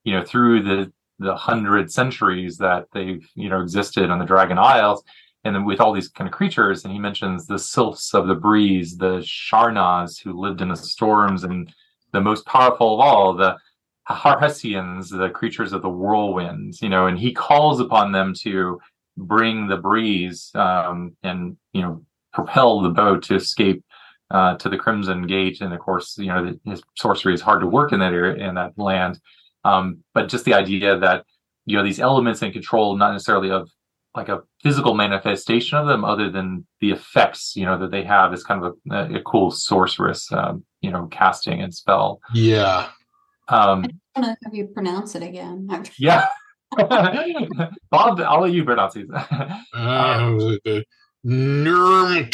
[0.04, 4.58] you know, through the the hundred centuries that they've you know existed on the Dragon
[4.58, 5.02] Isles,
[5.44, 8.34] and then with all these kind of creatures, and he mentions the sylphs of the
[8.34, 11.72] breeze, the Sharnas who lived in the storms, and
[12.12, 13.56] the most powerful of all, the
[14.08, 18.78] Harhessians, the creatures of the whirlwinds, you know, and he calls upon them to
[19.16, 23.84] bring the breeze um, and you know propel the boat to escape
[24.30, 27.66] uh, to the Crimson Gate, and of course, you know, his sorcery is hard to
[27.66, 29.20] work in that area in that land.
[29.64, 31.24] Um, but just the idea that
[31.66, 33.70] you know these elements in control, not necessarily of
[34.14, 38.32] like a physical manifestation of them, other than the effects, you know, that they have
[38.32, 42.20] is kind of a, a cool sorceress, um, you know, casting and spell.
[42.32, 42.88] Yeah.
[43.48, 45.68] Um, I don't know if you pronounce it again.
[45.98, 46.28] yeah.
[46.76, 49.06] Bob, I'll let you pronounce these.
[49.12, 50.84] Uh, was it the
[51.26, 52.26] Nurm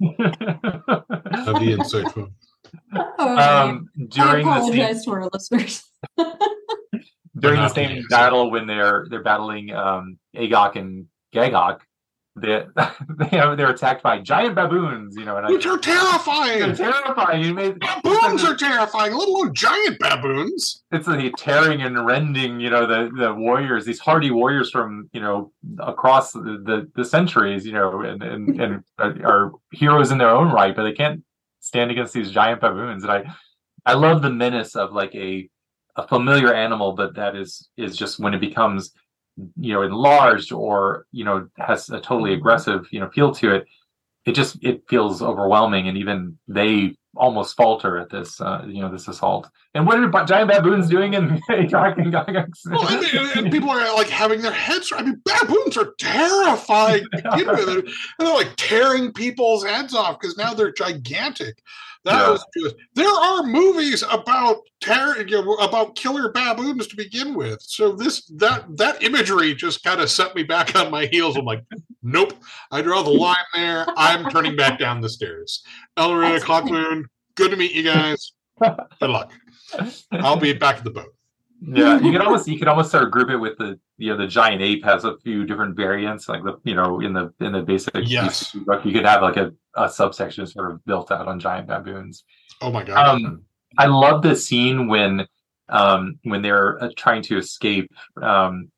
[1.48, 2.34] of the insect phone.
[3.18, 3.62] All right.
[3.62, 5.84] um, I during the same, apologize to our listeners.
[7.38, 11.80] during the same battle when they're they're battling um, Agak and Gagak,
[12.36, 12.64] they
[13.30, 15.16] they are, they're attacked by giant baboons.
[15.16, 16.74] You know, and I, Which are they're terrifying.
[16.76, 17.44] terrifying.
[17.44, 20.82] You made Baboons are terrifying, let alone giant baboons.
[20.92, 25.20] it's the tearing and rending, you know, the the warriors, these hardy warriors from you
[25.20, 28.84] know across the the, the centuries, you know, and and and
[29.24, 31.22] are heroes in their own right, but they can't
[31.60, 33.02] stand against these giant baboons.
[33.02, 33.24] And I
[33.86, 35.48] I love the menace of like a
[35.96, 38.92] a familiar animal, but that is is just when it becomes
[39.56, 43.66] you know enlarged or you know has a totally aggressive you know feel to it
[44.24, 48.90] it just it feels overwhelming and even they almost falter at this uh, you know
[48.90, 51.70] this assault and what are giant baboons doing in and
[52.66, 54.90] Well, I mean, and- and people are like having their heads.
[54.94, 60.18] I mean, baboons are terrifying to begin with, and they're like tearing people's heads off
[60.18, 61.58] because now they're gigantic.
[62.06, 62.30] That Yeah.
[62.30, 62.76] was just.
[62.94, 67.58] There are movies about terror, you know, about killer baboons to begin with.
[67.60, 71.36] So this that that imagery just kind of set me back on my heels.
[71.36, 71.64] I'm like,
[72.04, 72.32] nope.
[72.70, 73.84] I draw the line there.
[73.96, 75.64] I'm turning back down the stairs.
[75.98, 76.70] Elrina That's funny.
[76.70, 77.02] Clockmoon,
[77.34, 78.32] good to meet you guys.
[79.00, 79.32] Good luck.
[80.12, 81.12] I'll be back at the boat.
[81.62, 84.16] Yeah you can almost you can almost sort of group it with the you know
[84.16, 87.52] the giant ape has a few different variants like the you know in the in
[87.52, 88.52] the basic Yes.
[88.52, 92.24] book you could have like a, a subsection sort of built out on giant baboons
[92.60, 92.96] Oh my god.
[93.24, 93.42] um
[93.78, 95.26] i love the scene when
[95.68, 97.90] um when they're uh, trying to escape
[98.22, 98.70] um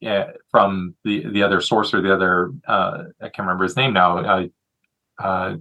[0.00, 4.18] yeah, from the the other sorcerer the other uh i can't remember his name now
[4.18, 4.46] uh
[5.22, 5.58] uh let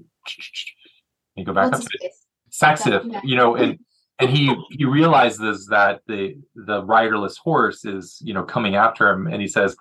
[1.37, 2.19] me go back What's up his to face?
[2.51, 3.21] Saxif, Yeah.
[3.23, 3.79] you know, and
[4.19, 9.27] and he he realizes that the the riderless horse is you know coming after him,
[9.27, 9.75] and he says,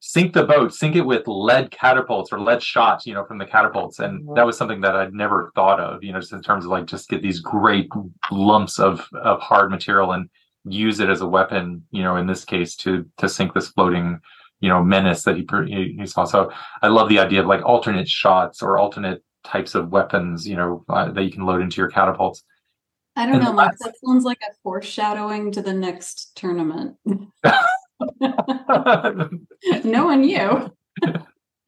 [0.00, 3.46] "Sink the boat, sink it with lead catapults or lead shots, you know, from the
[3.46, 6.64] catapults." And that was something that I'd never thought of, you know, just in terms
[6.64, 7.88] of like just get these great
[8.30, 10.28] lumps of of hard material and
[10.64, 14.20] use it as a weapon, you know, in this case to to sink this floating
[14.60, 16.24] you know menace that he, he saw.
[16.24, 20.56] So I love the idea of like alternate shots or alternate types of weapons, you
[20.56, 22.44] know, uh, that you can load into your catapults.
[23.16, 23.76] I don't And know, Mark.
[23.78, 26.96] That sounds like a foreshadowing to the next tournament.
[29.84, 30.72] Knowing you.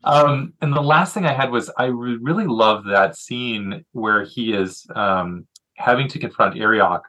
[0.04, 4.24] um, and the last thing I had was I re- really love that scene where
[4.24, 7.02] he is um, having to confront Arioch,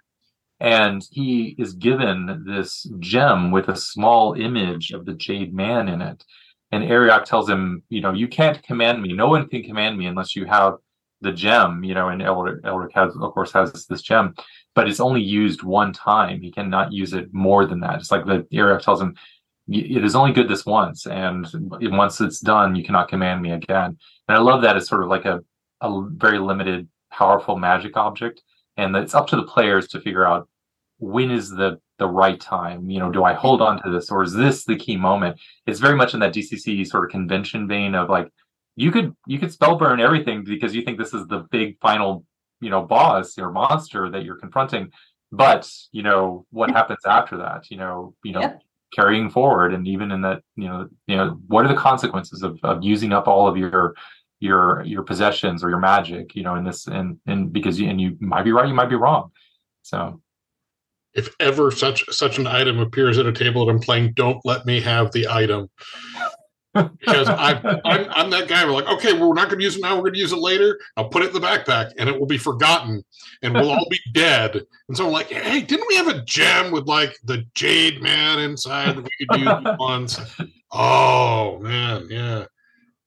[0.60, 6.02] and he is given this gem with a small image of the Jade Man in
[6.02, 6.24] it.
[6.72, 9.14] And Arioch tells him, you know, you can't command me.
[9.14, 10.76] No one can command me unless you have
[11.24, 14.36] the gem, you know, and Elric, Elric has, of course, has this gem,
[14.76, 16.42] but it's only used one time.
[16.42, 17.96] He cannot use it more than that.
[17.96, 19.16] It's like the Arioch tells him,
[19.68, 21.48] it is only good this once, and
[21.82, 23.98] once it's done, you cannot command me again.
[24.28, 25.40] And I love that it's sort of like a,
[25.82, 28.42] a very limited, powerful magic object,
[28.76, 30.50] and it's up to the players to figure out
[31.00, 32.90] when is the the right time.
[32.90, 35.40] You know, do I hold on to this, or is this the key moment?
[35.66, 38.30] It's very much in that DCC sort of convention vein of like,
[38.76, 42.26] you could you could spell burn everything because you think this is the big final
[42.60, 44.92] you know boss or monster that you're confronting.
[45.32, 47.70] But you know what happens after that?
[47.70, 48.62] You know you know Yep.
[48.96, 52.60] carrying forward and even in that you know you know what are the consequences of,
[52.64, 53.96] of using up all of your
[54.40, 58.00] your your possessions or your magic you know in this and and because you and
[58.00, 59.32] you might be right you might be wrong.
[59.82, 60.20] So.
[61.16, 64.66] If ever such such an item appears at a table that I'm playing, don't let
[64.66, 65.70] me have the item.
[66.74, 68.66] Because I'm, I'm I'm that guy.
[68.66, 69.96] We're like, okay, well, we're not going to use it now.
[69.96, 70.80] We're going to use it later.
[70.98, 73.04] I'll put it in the backpack, and it will be forgotten,
[73.44, 74.60] and we'll all be dead.
[74.88, 78.40] And so I'm like, hey, didn't we have a gem with like the jade man
[78.40, 80.20] inside that we could use once?
[80.72, 82.46] Oh man, yeah.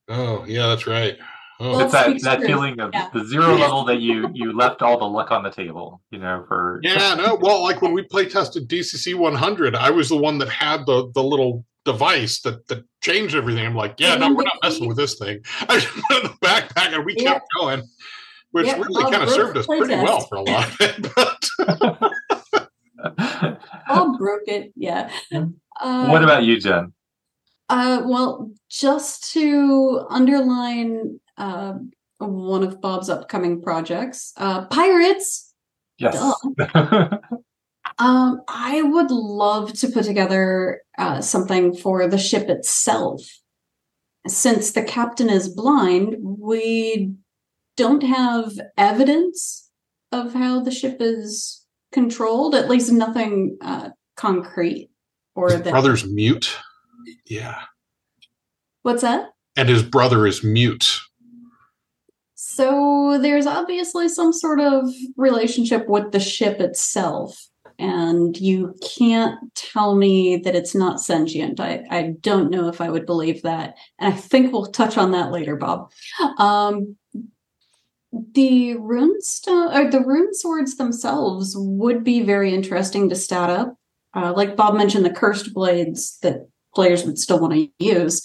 [0.09, 1.17] Oh yeah, that's right.
[1.59, 3.09] Oh, Well, it's that that feeling of Yeah.
[3.13, 6.45] the zero level that you you left all the luck on the table you know
[6.47, 7.35] for Yeah, no.
[7.41, 11.11] Well, like when we play tested DCC 100, I was the one that had the
[11.15, 13.65] the little device that that changed everything.
[13.65, 15.41] I'm like, yeah, no, we're not messing with this thing.
[15.69, 17.35] I just put it in the backpack and we Yeah.
[17.35, 17.83] kept going,
[18.51, 20.03] which Yeah, really kind of served us pretty playtest.
[20.03, 21.07] well for a lot of it.
[21.15, 22.69] But
[23.89, 24.73] Bob broke it.
[24.77, 25.11] Yeah.
[25.33, 26.93] Uh, what about you jen
[27.69, 31.75] Uh, well, just to underline uh,
[32.19, 35.53] one of Bob's upcoming projects, uh, pirates.
[35.99, 36.17] yes
[37.99, 43.23] Um, I would love to put together uh, something for the ship itself.
[44.27, 47.13] Since the captain is blind, we
[47.77, 49.71] don't have evidence
[50.13, 54.91] of how the ship is controlled, at least nothing uh, concrete.
[55.35, 56.57] or His that brother's mute.
[57.27, 57.63] Yeah.
[58.83, 59.31] what's that?
[59.57, 61.01] And his brother is mute.
[62.35, 67.49] So there's obviously some sort of relationship with the ship itself.
[67.79, 71.61] And you can't tell me that it's not sentient.
[71.61, 73.77] I, I don't know if I would believe that.
[73.99, 75.91] And I think we'll touch on that later, Bob.
[76.39, 76.97] Um,
[78.33, 83.77] the rune stone or the rune swords themselves would be very interesting to stat up.
[84.15, 88.23] Uh, like Bob mentioned, the cursed blades that players would still want to use.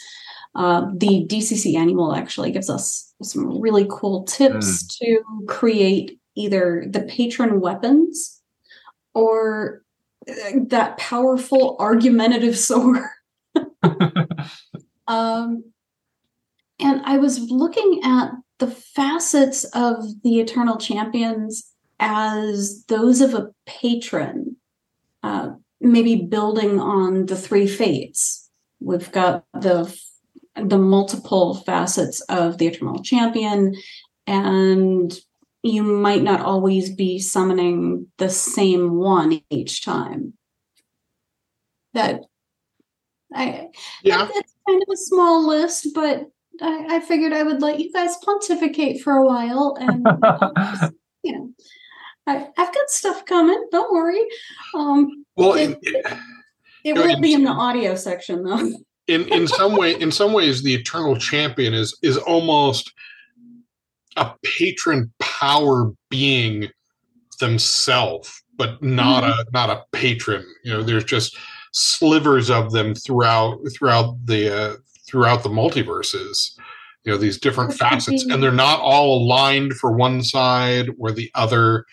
[0.56, 7.02] Uh, the DCC annual actually gives us some really cool tips to create either the
[7.04, 8.41] patron weapons
[9.14, 9.84] or
[10.30, 10.34] uh,
[10.68, 13.03] that powerful argumentative sword.
[15.07, 15.64] um,
[16.80, 23.51] and I was looking at the facets of the Eternal Champions as those of a
[23.66, 24.57] patron,
[25.24, 28.49] uh, maybe building on the three fates.
[28.80, 29.95] We've got the
[30.55, 33.76] the multiple facets of the Eternal Champion,
[34.28, 35.18] and
[35.64, 40.34] you might not always be summoning the same one each time.
[41.93, 42.22] That
[43.34, 43.70] I
[44.03, 44.28] Yeah.
[44.34, 46.28] it's kind of a small list, but
[46.62, 50.91] I, I figured I would let you guys pontificate for a while, and um,
[51.24, 51.51] you know,
[52.28, 53.68] I, I've got stuff coming.
[53.72, 54.22] Don't worry.
[54.76, 55.95] Um, Well, it, in,
[56.84, 58.72] it no, won't be in the audio section though.
[59.07, 62.91] in in some way, in some ways, the Eternal Champion is is almost
[64.16, 66.70] a patron power being
[67.39, 70.45] themselves, but not a not a patron.
[70.64, 71.38] You know, there's just
[71.72, 74.76] slivers of them throughout throughout the uh,
[75.07, 76.51] throughout the multiverses.
[77.03, 80.89] You know, these different Which facets, be- and they're not all aligned for one side
[80.99, 81.86] or the other.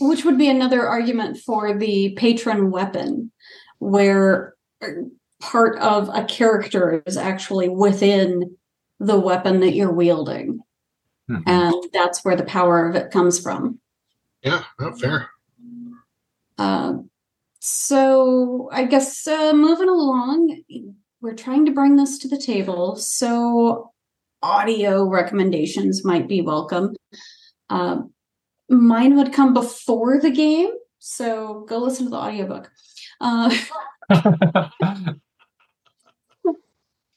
[0.00, 3.32] Which would be another argument for the patron weapon,
[3.78, 4.88] where uh,
[5.40, 8.56] part of a character is actually within
[9.00, 10.60] the weapon that you're wielding.
[11.30, 11.42] Mhm.
[11.46, 13.80] And that's where the power of it comes from.
[14.42, 15.30] Yeah, not fair.
[16.58, 16.94] Uh,
[17.60, 20.62] so I guess uh, moving along,
[21.20, 22.96] we're trying to bring this to the table.
[22.96, 23.92] So
[24.42, 26.96] audio recommendations might be welcome.
[27.70, 28.02] Uh,
[28.68, 32.70] mine would come before the game, so go listen to the audiobook.
[33.20, 33.54] Uh,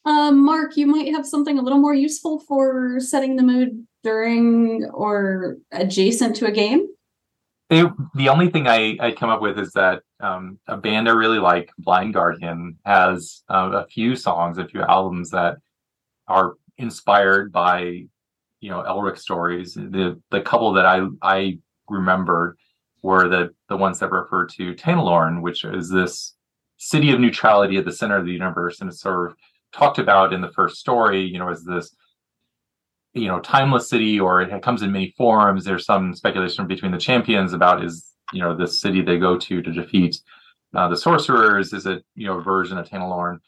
[0.04, 4.84] uh, Mark, you might have something a little more useful for setting the mood during
[4.94, 6.86] or adjacent to a game.
[7.68, 11.12] It, the only thing I, I come up with is that um, a band I
[11.12, 15.56] really like, Blind Guardian, has uh, a few songs, a few albums that
[16.28, 17.80] are inspired by,
[18.60, 19.74] you know, Elric stories.
[19.74, 21.58] The the couple that I I
[21.90, 22.56] remembered
[23.02, 26.36] were the the ones that refer to Tanelorn, which is this
[26.76, 29.36] city of neutrality at the center of the universe, and it's sort of
[29.72, 31.96] talked about in the first story, you know, as this
[33.16, 35.64] you know timeless city or it comes in many forms.
[35.64, 39.62] There's some speculation between the champions about is you know the city they go to
[39.62, 40.20] to defeat
[40.74, 43.38] uh, the sorcerers is it you know a version of Tanelorn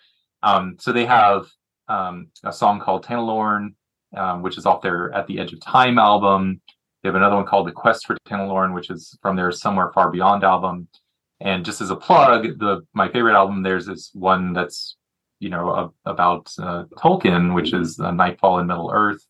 [0.42, 1.46] um, so they have
[1.88, 3.74] um, a song called Tanelorn
[4.16, 6.60] um, which is off their at the edge of time album.
[7.02, 10.10] They have another one called the quest for Tanelorn which is from their somewhere far
[10.10, 10.88] beyond album.
[11.40, 14.96] And just as a plug the my favorite album there's this one that's
[15.40, 19.24] you know a, about uh, Tolkien which is uh, Nightfall in Middle Earth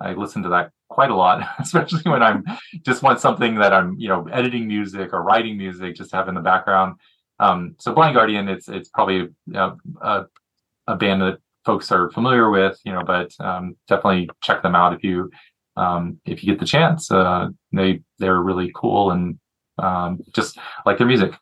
[0.00, 2.44] I listen to that quite a lot, especially when I'm
[2.82, 6.28] just want something that I'm, you know, editing music or writing music just to have
[6.28, 6.96] in the background.
[7.40, 10.24] Um, so Blind Guardian, it's it's probably uh, a,
[10.86, 14.94] a band that folks are familiar with, you know, but um, definitely check them out
[14.94, 15.30] if you
[15.76, 17.10] um, if you get the chance.
[17.10, 19.38] Uh, they they're really cool and
[19.78, 21.32] um, just like their music.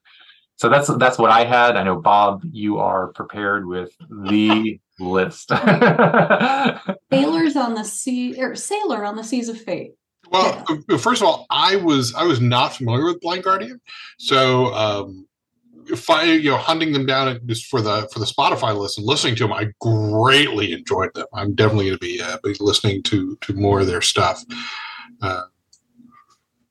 [0.56, 1.76] So that's that's what I had.
[1.76, 5.50] I know Bob, you are prepared with the list.
[7.12, 9.92] Sailors on the sea, or Sailor on the Seas of Fate.
[10.30, 13.80] Well, uh, first of all, I was I was not familiar with Blind Guardian,
[14.18, 15.26] so um,
[15.88, 19.06] if I you know hunting them down just for the for the Spotify list and
[19.06, 21.26] listening to them, I greatly enjoyed them.
[21.34, 24.42] I'm definitely going to be uh, be listening to to more of their stuff
[25.22, 25.42] uh,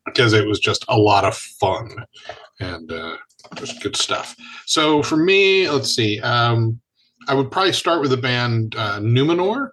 [0.05, 2.05] because it was just a lot of fun
[2.59, 3.17] and uh,
[3.55, 4.35] just good stuff.
[4.65, 6.79] So for me, let's see, um,
[7.27, 9.69] I would probably start with the band uh, Numenor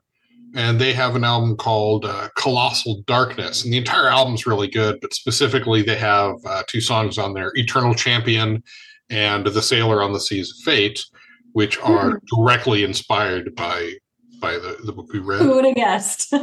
[0.54, 4.98] and they have an album called uh, Colossal Darkness, and the entire album's really good.
[5.00, 8.62] But specifically, they have uh, two songs on there: "Eternal Champion"
[9.10, 11.04] and "The Sailor on the Seas of Fate,"
[11.52, 13.94] which are directly inspired by
[14.40, 15.40] by the, the book we read.
[15.40, 16.32] Who would have guessed?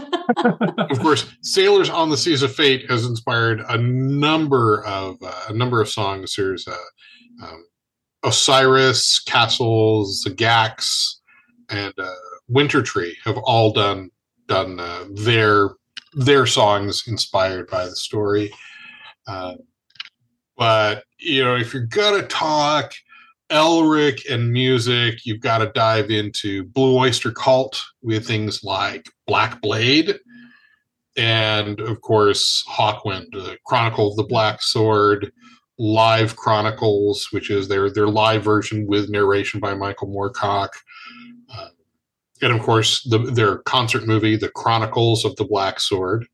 [0.91, 5.53] Of course, "Sailors on the Seas of Fate" has inspired a number of uh, a
[5.53, 6.35] number of songs.
[6.35, 6.75] There's uh,
[7.41, 7.65] um,
[8.23, 11.21] Osiris, Castles, Gax,
[11.69, 12.13] and uh,
[12.47, 14.09] Winter Tree have all done
[14.47, 15.71] done uh, their
[16.13, 18.51] their songs inspired by the story.
[19.27, 19.55] Uh,
[20.57, 22.93] but you know, if you're gonna talk
[23.49, 29.61] Elric and music, you've got to dive into Blue Oyster Cult with things like Black
[29.61, 30.19] Blade,
[31.17, 35.31] and of course Hawkwind, uh, Chronicle of the Black Sword,
[35.79, 40.69] Live Chronicles, which is their their live version with narration by Michael Moorcock.
[41.51, 41.69] Uh,
[42.41, 46.27] and of course, the, their concert movie, The Chronicles of the Black Sword,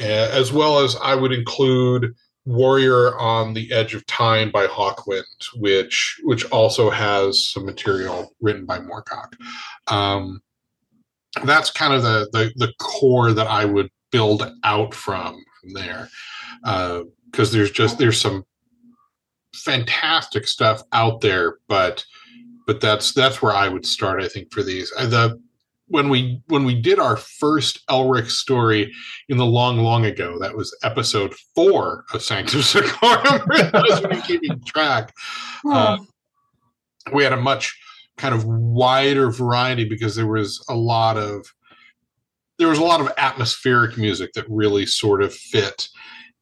[0.00, 2.14] uh, as well as I would include
[2.44, 5.22] Warrior on the Edge of Time by Hawkwind,
[5.56, 9.34] which which also has some material written by Moorcock.
[9.88, 10.40] Um,
[11.44, 16.08] that's kind of the, the, the core that I would build out from from there,
[16.62, 18.44] because uh, there's just there's some
[19.54, 22.04] fantastic stuff out there, but
[22.66, 24.22] but that's that's where I would start.
[24.22, 25.40] I think for these the
[25.88, 28.92] when we when we did our first Elric story
[29.28, 33.42] in the long long ago, that was episode four of Sanctum Secorum.
[34.22, 35.12] keeping track.
[35.70, 35.98] Uh,
[37.12, 37.78] we had a much
[38.16, 41.46] kind of wider variety because there was a lot of
[42.58, 45.88] there was a lot of atmospheric music that really sort of fit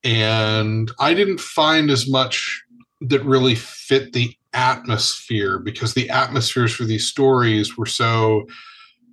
[0.02, 2.62] and i didn't find as much
[3.03, 8.46] that really fit the atmosphere because the atmospheres for these stories were so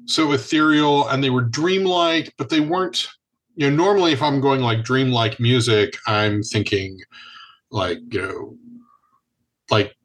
[0.06, 3.08] so ethereal and they were dreamlike, but they weren't.
[3.56, 7.00] You know, normally if I'm going like dreamlike music, I'm thinking
[7.72, 8.58] like you know,
[9.72, 9.96] like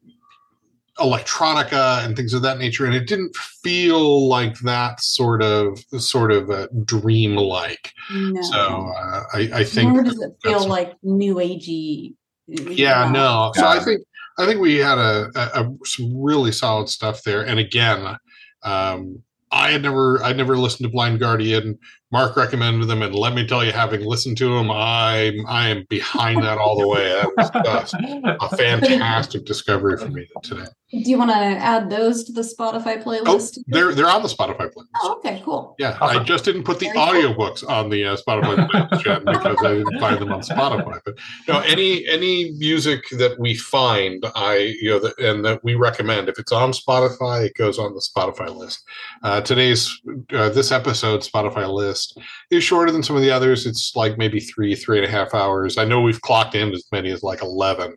[0.99, 6.31] electronica and things of that nature, and it didn't feel like that sort of sort
[6.31, 7.93] of uh, dreamlike.
[8.11, 8.41] No.
[8.41, 8.57] So
[8.97, 9.93] uh, I, I think.
[9.93, 12.15] Nor does it feel like new agey.
[12.47, 13.51] Yeah, no.
[13.55, 14.01] So I think
[14.37, 18.17] I think we had a, a, a some really solid stuff there, and again.
[18.63, 19.23] Um,
[19.53, 21.77] I had never I'd never listened to Blind Guardian.
[22.13, 25.83] Mark recommended them, and let me tell you, having listened to them, I'm I am
[25.89, 27.09] behind that all the way.
[27.09, 30.67] That was just a fantastic discovery for me today.
[30.91, 33.57] Do you want to add those to the Spotify playlist?
[33.57, 34.89] Oh, they're they're on the Spotify playlist.
[35.01, 35.75] Oh, okay, cool.
[35.79, 37.71] Yeah, I just didn't put the Very audiobooks cool.
[37.71, 40.99] on the uh, Spotify playlist yet because I didn't find them on Spotify.
[41.03, 41.15] But
[41.47, 46.29] no, any any music that we find, I you know, that, and that we recommend,
[46.29, 48.83] if it's on Spotify, it goes on the Spotify list.
[49.23, 49.99] Uh, today's
[50.31, 52.02] uh, this episode Spotify list
[52.51, 53.65] is shorter than some of the others.
[53.65, 55.77] It's like maybe three three and a half hours.
[55.77, 57.95] I know we've clocked in as many as like eleven,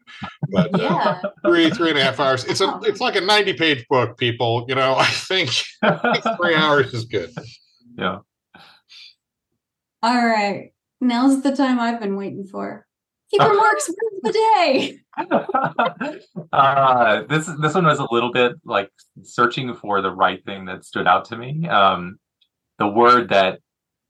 [0.51, 2.45] but uh, three three and a half hours.
[2.45, 4.65] It's a it's like a 90 page book, people.
[4.69, 5.51] You know, I think,
[5.83, 7.33] I think three hours is good.
[7.97, 8.19] Yeah.
[10.03, 10.73] All right.
[11.01, 12.87] Now's the time I've been waiting for.
[13.31, 14.99] Keeper Mark's word of the day.
[16.53, 18.91] uh, this this one was a little bit like
[19.23, 21.67] searching for the right thing that stood out to me.
[21.69, 22.19] Um,
[22.79, 23.61] the word that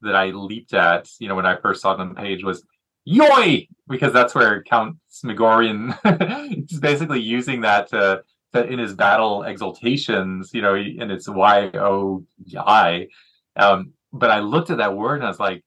[0.01, 2.63] that I leaped at, you know, when I first saw it on the page was
[3.07, 5.97] "yoy," because that's where Count Smiorgan
[6.71, 8.23] is basically using that to
[8.53, 12.23] in his battle exaltations, you know, and it's Y O
[12.57, 13.07] I.
[13.55, 15.63] Um, but I looked at that word and I was like,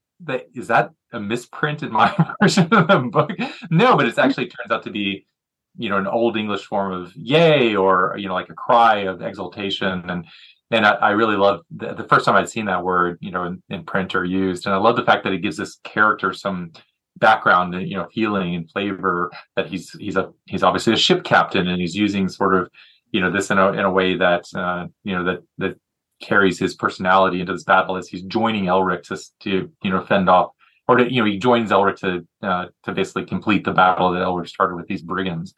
[0.55, 3.31] is that a misprint in my version of the book?
[3.71, 5.27] No, but it actually turns out to be,
[5.77, 9.23] you know, an old English form of yay or, you know, like a cry of
[9.23, 10.09] exaltation.
[10.11, 10.27] And
[10.71, 13.45] and I, I really love the, the, first time I'd seen that word, you know,
[13.45, 14.67] in, in print or used.
[14.67, 16.73] And I love the fact that it gives this character some
[17.21, 21.23] background and, you know feeling and flavor that he's he's a he's obviously a ship
[21.23, 22.69] captain and he's using sort of
[23.13, 25.79] you know this in a in a way that uh, you know that that
[26.21, 30.29] carries his personality into this battle as he's joining Elric to to you know fend
[30.29, 30.51] off
[30.89, 34.23] or to you know he joins Elric to uh, to basically complete the battle that
[34.23, 35.55] Elric started with these brigands.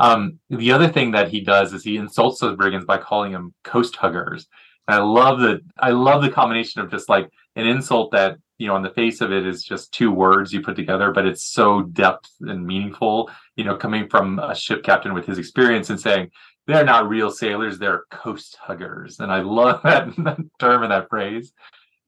[0.00, 3.52] Um, the other thing that he does is he insults those brigands by calling them
[3.64, 4.48] coast huggers.
[4.88, 8.66] And I love the I love the combination of just like an insult that you
[8.66, 11.44] know on the face of it is just two words you put together but it's
[11.44, 16.00] so depth and meaningful you know coming from a ship captain with his experience and
[16.00, 16.30] saying
[16.66, 21.08] they're not real sailors they're coast huggers and i love that, that term and that
[21.08, 21.52] phrase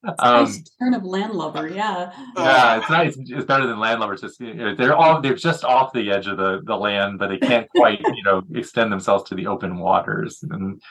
[0.05, 2.13] um, nice turn of landlubber, yeah.
[2.37, 3.17] Yeah, it's nice.
[3.17, 4.21] It's better than landlubbers.
[4.21, 7.69] Just they're all they're just off the edge of the, the land, but they can't
[7.71, 10.43] quite you know extend themselves to the open waters.
[10.43, 10.83] And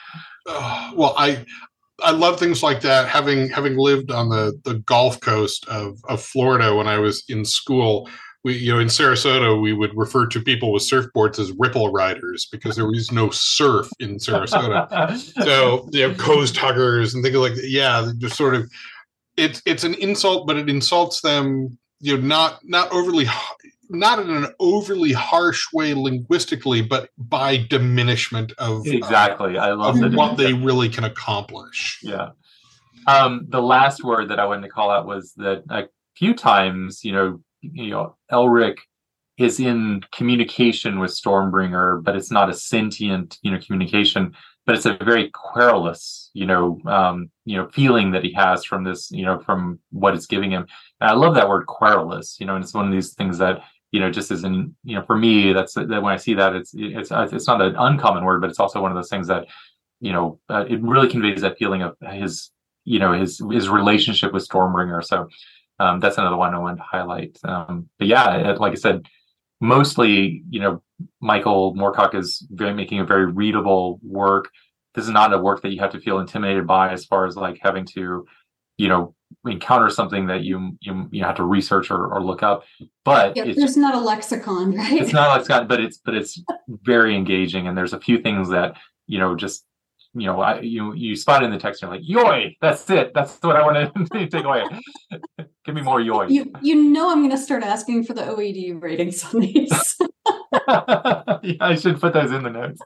[0.48, 1.44] uh, well, I
[2.02, 3.08] I love things like that.
[3.08, 7.44] Having having lived on the the Gulf Coast of of Florida when I was in
[7.44, 8.08] school,
[8.44, 12.48] we you know in Sarasota we would refer to people with surfboards as ripple riders
[12.50, 15.16] because there was no surf in Sarasota.
[15.44, 17.68] so you know coast huggers and things like that.
[17.68, 18.70] Yeah, just sort of
[19.36, 21.78] it's it's an insult, but it insults them.
[22.00, 23.26] You know, not not overly
[23.88, 29.56] not in an overly harsh way linguistically, but by diminishment of exactly.
[29.56, 31.98] Uh, I love of what they really can accomplish.
[32.02, 32.30] Yeah.
[33.06, 37.04] Um, the last word that I wanted to call out was that a few times,
[37.04, 38.78] you know, you know, Elric
[39.38, 44.34] is in communication with Stormbringer, but it's not a sentient, you know, communication,
[44.64, 48.84] but it's a very querulous, you know, um, you know, feeling that he has from
[48.84, 50.66] this, you know, from what it's giving him.
[51.00, 53.62] And I love that word querulous, you know, and it's one of these things that,
[53.90, 56.72] you know, just isn't, you know, for me, that's that when I see that, it's
[56.74, 59.46] it's it's not an uncommon word, but it's also one of those things that,
[60.00, 62.50] you know, uh, it really conveys that feeling of his,
[62.84, 65.04] you know, his his relationship with Stormbringer.
[65.04, 65.28] So
[65.78, 67.36] um, that's another one I wanted to highlight.
[67.44, 69.06] Um, but yeah, like I said,
[69.62, 70.82] mostly, you know,
[71.20, 74.50] Michael Moorcock is very making a very readable work.
[74.94, 77.36] This is not a work that you have to feel intimidated by as far as
[77.36, 78.26] like having to,
[78.76, 79.14] you know,
[79.46, 82.64] encounter something that you you you have to research or, or look up.
[83.04, 85.00] But yeah, there's not a lexicon, right?
[85.00, 88.50] It's not a lexicon, but it's but it's very engaging, and there's a few things
[88.50, 89.64] that you know just
[90.14, 93.12] you know, I, you you spot in the text, and you're like, "Yoy!" That's it.
[93.14, 94.64] That's what I want to take away.
[95.64, 96.28] Give me more yoy.
[96.28, 99.96] You you know, I'm going to start asking for the OED ratings on these.
[100.02, 102.80] yeah, I should put those in the notes.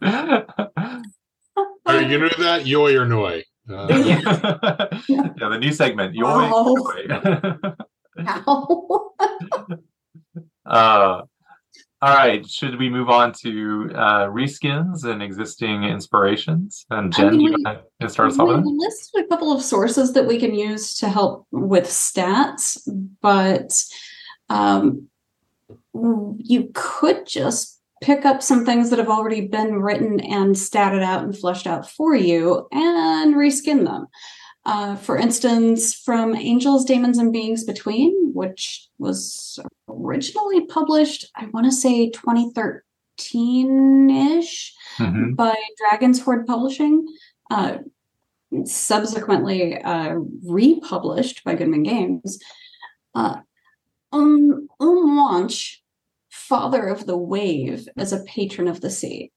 [1.86, 2.66] Are you going to do that?
[2.66, 3.42] Yoy or noy?
[3.68, 3.86] Uh,
[5.08, 6.14] yeah, the new segment.
[6.14, 6.50] Yoy.
[8.46, 9.12] Oh.
[10.66, 11.22] uh,
[12.02, 12.46] all right.
[12.46, 16.84] Should we move on to uh, reskins and existing inspirations?
[16.90, 18.62] And Jen, I mean, you want to start us off?
[18.64, 22.78] Listed a couple of sources that we can use to help with stats,
[23.22, 23.82] but
[24.50, 25.08] um,
[25.94, 31.24] you could just pick up some things that have already been written and statted out
[31.24, 34.06] and fleshed out for you and reskin them.
[34.66, 41.66] Uh, for instance, from Angels, Daemons, and Beings Between, which was originally published, I want
[41.66, 45.34] to say 2013 ish mm-hmm.
[45.34, 47.06] by Dragon's Hoard Publishing,
[47.48, 47.78] uh,
[48.64, 52.40] subsequently uh, republished by Goodman Games.
[53.14, 53.36] Uh,
[54.10, 55.76] um, Umwanch,
[56.28, 59.30] father of the wave, as a patron of the sea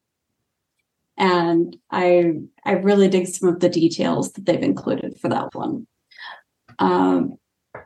[1.20, 2.34] and I
[2.66, 5.86] I really dig some of the details that they've included for that one.
[6.80, 7.38] Um,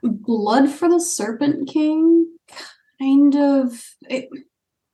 [0.01, 2.27] Blood for the Serpent King,
[3.01, 4.29] kind of, it,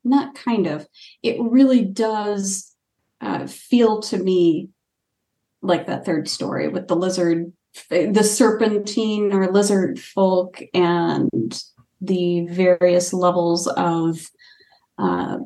[0.03, 0.87] not kind of,
[1.21, 2.75] it really does
[3.21, 4.69] uh, feel to me
[5.61, 7.51] like that third story with the lizard,
[7.89, 11.63] the serpentine or lizard folk, and
[12.01, 14.29] the various levels of
[14.97, 15.37] uh,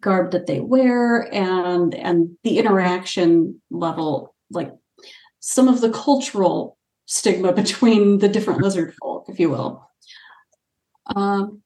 [0.00, 4.72] garb that they wear and and the interaction level like
[5.40, 6.76] some of the cultural
[7.06, 9.88] stigma between the different lizard folk if you will.
[11.14, 11.62] Um,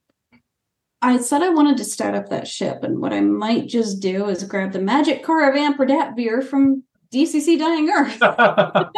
[1.01, 4.29] i said i wanted to start up that ship and what i might just do
[4.29, 8.19] is grab the magic car of beer from dcc dying earth.
[8.21, 8.91] That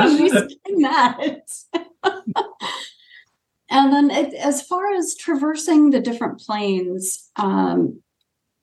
[3.71, 8.01] and then it, as far as traversing the different planes um,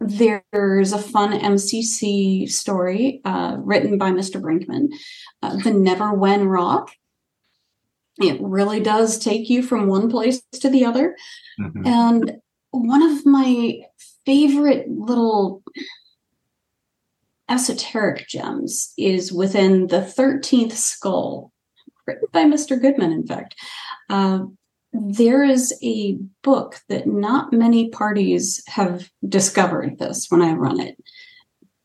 [0.02, 4.42] there's a fun MCC story uh, written by Mr.
[4.42, 4.90] Brinkman,
[5.44, 6.92] uh, The Neverwhen Rock.
[8.20, 11.16] It really does take you from one place to the other.
[11.60, 11.86] Mm-hmm.
[11.86, 12.42] And
[12.72, 13.82] one of my
[14.26, 15.64] favorite little
[17.48, 21.52] esoteric gems is within the 13th skull,
[22.08, 22.82] written by Mr.
[22.82, 23.56] Goodman, in fact.
[24.10, 24.46] Uh,
[24.94, 31.02] there is a book that not many parties have discovered this when I run it.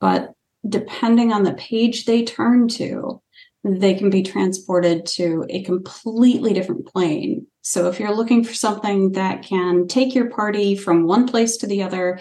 [0.01, 0.33] But
[0.69, 3.23] depending on the page they turn to,
[3.65, 7.47] they can be transported to a completely different plane.
[7.63, 11.67] So if you're looking for something that can take your party from one place to
[11.67, 12.21] the other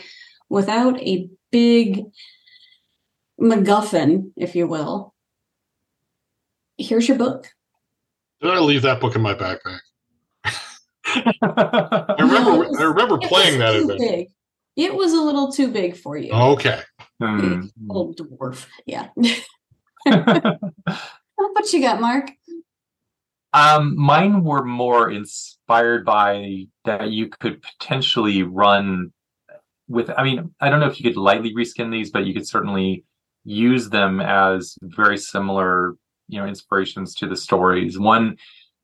[0.49, 2.03] without a big
[3.39, 5.13] MacGuffin, if you will,
[6.77, 7.47] here's your book.
[8.41, 9.79] Did I leave that book in my backpack?
[11.15, 12.67] I remember.
[12.79, 13.97] I remember playing that adventure.
[13.97, 14.27] Big.
[14.75, 16.33] It was a little too big for you.
[16.33, 16.81] Okay.
[17.21, 17.67] Hmm.
[17.89, 18.67] Old dwarf.
[18.85, 19.07] Yeah.
[20.05, 22.31] what you got, Mark?
[23.53, 29.13] Um, mine were more inspired by that you could potentially run
[29.87, 30.11] with.
[30.17, 33.05] I mean, I don't know if you could lightly reskin these, but you could certainly
[33.45, 35.95] use them as very similar,
[36.27, 37.97] you know, inspirations to the stories.
[37.97, 38.35] One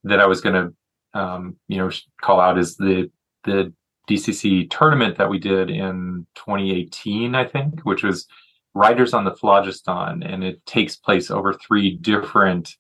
[0.06, 0.74] that I was going to
[1.14, 1.92] um, you know
[2.22, 3.10] call out is the
[3.44, 3.74] the
[4.10, 8.28] DCC tournament that we did in 2018, I think, which was
[8.74, 12.76] Riders on the Phlogiston, and it takes place over three different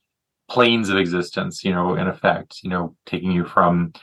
[0.50, 1.64] planes of existence.
[1.64, 3.94] You know, in effect, you know, taking you from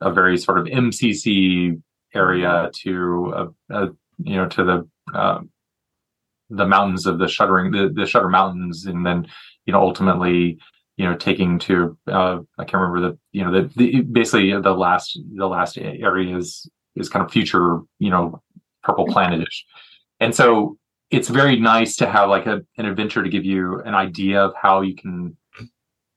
[0.00, 1.80] a very sort of MCC
[2.14, 5.40] area to a, a you know to the uh,
[6.50, 9.26] the mountains of the shuddering the, the shudder mountains and then
[9.66, 10.58] you know ultimately
[10.96, 14.74] you know taking to uh, i can't remember the you know the, the basically the
[14.74, 18.40] last the last area is is kind of future you know
[18.84, 19.62] purple planetish.
[20.20, 20.78] And so
[21.10, 24.54] it's very nice to have like a, an adventure to give you an idea of
[24.60, 25.36] how you can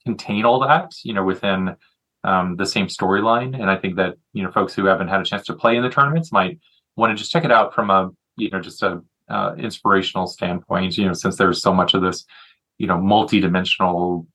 [0.06, 1.76] contain all that you know within
[2.24, 3.54] um, the same storyline.
[3.60, 5.84] And i think that you know folks who haven't had a chance to play in
[5.84, 6.60] the tournaments might
[6.96, 10.98] want to just check it out from a you know just a uh, inspirational standpoint
[10.98, 12.24] you know since there's so much of this
[12.78, 14.26] you know multi-dimensional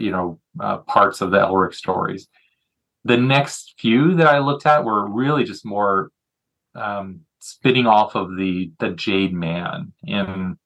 [0.00, 2.28] you know uh, parts of the elric stories.
[3.04, 6.10] The next few that i looked at were really just more
[6.74, 10.58] um, spitting off of the the jade man in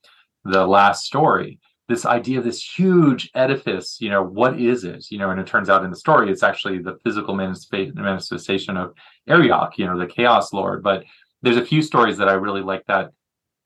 [0.44, 1.58] the last story.
[1.88, 5.06] This idea of this huge edifice you know what is it?
[5.10, 8.94] You know and it turns out in the story it's actually the physical manifestation of
[9.28, 10.82] Arioch, you know the chaos lord.
[10.82, 11.04] But
[11.42, 13.12] there's a few stories that i really like that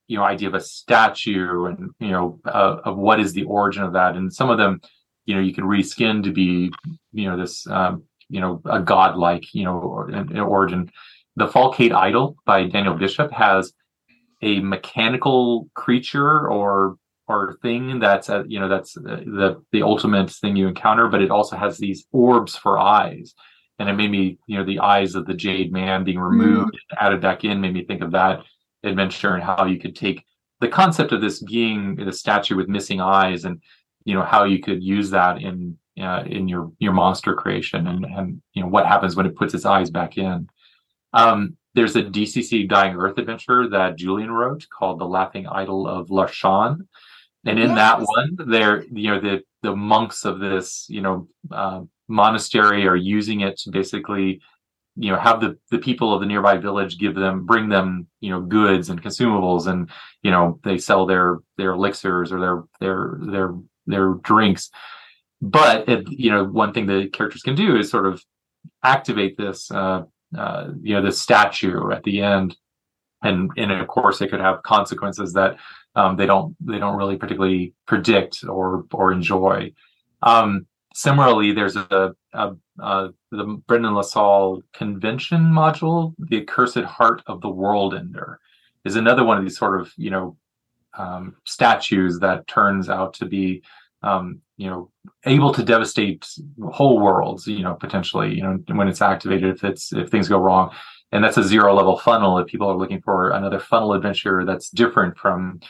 [0.06, 3.82] you know idea of a statue and you know uh, of what is the origin
[3.82, 4.16] of that.
[4.16, 4.80] And some of them
[5.26, 6.72] you know you can reskin to be
[7.12, 9.78] you know this um, you know a godlike you know
[10.46, 10.90] origin
[11.36, 13.72] the falcate idol by daniel bishop has
[14.42, 16.96] a mechanical creature or
[17.26, 21.30] or thing that's a, you know that's the the ultimate thing you encounter but it
[21.30, 23.34] also has these orbs for eyes
[23.78, 26.96] and it made me you know the eyes of the jade man being removed mm.
[27.00, 28.40] added back in made me think of that
[28.82, 30.24] adventure and how you could take
[30.60, 33.60] the concept of this being the statue with missing eyes and
[34.04, 38.04] you know how you could use that in uh, in your your monster creation and
[38.04, 40.48] and you know what happens when it puts its eyes back in
[41.12, 46.08] um, there's a dcc dying earth adventure that julian wrote called the laughing idol of
[46.08, 46.86] Larshon
[47.46, 47.76] and in yes.
[47.76, 52.96] that one there you know the the monks of this you know uh, monastery are
[52.96, 54.40] using it to basically
[54.96, 58.30] you know have the the people of the nearby village give them bring them you
[58.30, 59.90] know goods and consumables and
[60.22, 63.54] you know they sell their their elixirs or their their their
[63.86, 64.70] their drinks.
[65.40, 68.22] But it, you know one thing the characters can do is sort of
[68.82, 70.02] activate this uh,
[70.36, 72.56] uh you know this statue at the end.
[73.22, 75.56] And and of course it could have consequences that
[75.94, 79.72] um, they don't they don't really particularly predict or or enjoy.
[80.22, 87.40] Um, similarly there's a, a uh, the Brendan LaSalle convention module, the accursed heart of
[87.40, 88.40] the world ender,
[88.84, 90.36] is another one of these sort of you know
[90.98, 93.62] um, statues that turns out to be
[94.02, 94.90] um, you know
[95.26, 96.26] able to devastate
[96.72, 100.38] whole worlds you know potentially you know when it's activated if it's if things go
[100.38, 100.70] wrong.
[101.12, 104.68] And that's a zero level funnel if people are looking for another funnel adventure that's
[104.68, 105.60] different from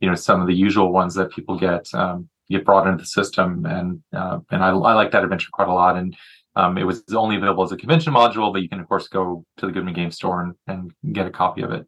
[0.00, 3.08] you know some of the usual ones that people get um, get brought into the
[3.08, 3.64] system.
[3.64, 5.96] And uh, and I, I like that adventure quite a lot.
[5.96, 6.16] And
[6.56, 9.44] um, it was only available as a convention module, but you can of course go
[9.58, 10.54] to the Goodman Game Store and,
[11.02, 11.86] and get a copy of it.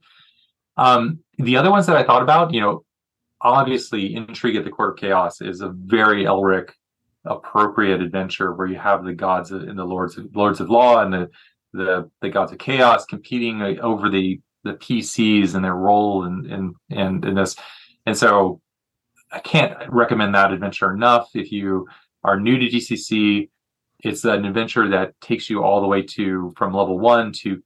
[0.77, 2.85] Um, the other ones that I thought about, you know,
[3.41, 6.71] obviously Intrigue at the Court of Chaos is a very Elric
[7.25, 11.13] appropriate adventure where you have the gods and the lords of lords of law and
[11.13, 11.31] the
[11.75, 16.47] the, the gods of chaos competing uh, over the the PCs and their role and
[16.47, 17.57] and and in this.
[18.07, 18.61] And so
[19.31, 21.31] I can't recommend that adventure enough.
[21.35, 21.89] If you
[22.25, 23.49] are new to DCC,
[24.01, 27.63] it's an adventure that takes you all the way to from level one to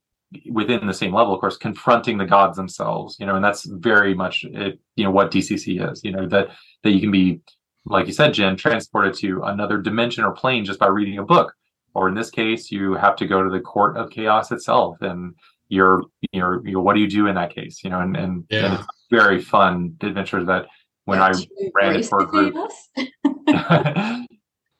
[0.50, 4.14] within the same level of course confronting the gods themselves you know and that's very
[4.14, 6.48] much it, you know what dcc is you know that
[6.82, 7.40] that you can be
[7.84, 11.52] like you said jen transported to another dimension or plane just by reading a book.
[11.94, 15.34] Or in this case you have to go to the court of chaos itself and
[15.68, 16.02] you're
[16.32, 18.66] you're, you know what do you do in that case you know and and, yeah.
[18.66, 20.66] and it's very fun adventure that
[21.06, 21.32] when i
[21.74, 22.54] ran it for a group.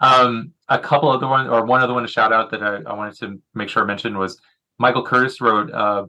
[0.01, 2.93] um a couple other ones, or one other one to shout out that I, I
[2.93, 4.41] wanted to make sure I mentioned was
[4.79, 5.71] Michael Curtis wrote.
[5.73, 6.07] Uh,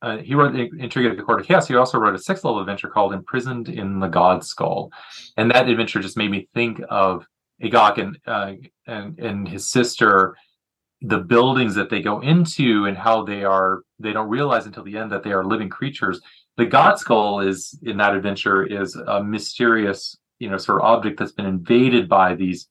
[0.00, 1.66] uh, he wrote Intrigue at the Court of Chaos.
[1.66, 4.90] He also wrote a sixth level adventure called Imprisoned in the God Skull,
[5.36, 7.26] and that adventure just made me think of
[7.62, 8.52] Agak and uh,
[8.86, 10.36] and and his sister,
[11.00, 13.82] the buildings that they go into and how they are.
[13.98, 16.20] They don't realize until the end that they are living creatures.
[16.56, 21.18] The God Skull is in that adventure is a mysterious, you know, sort of object
[21.18, 22.68] that's been invaded by these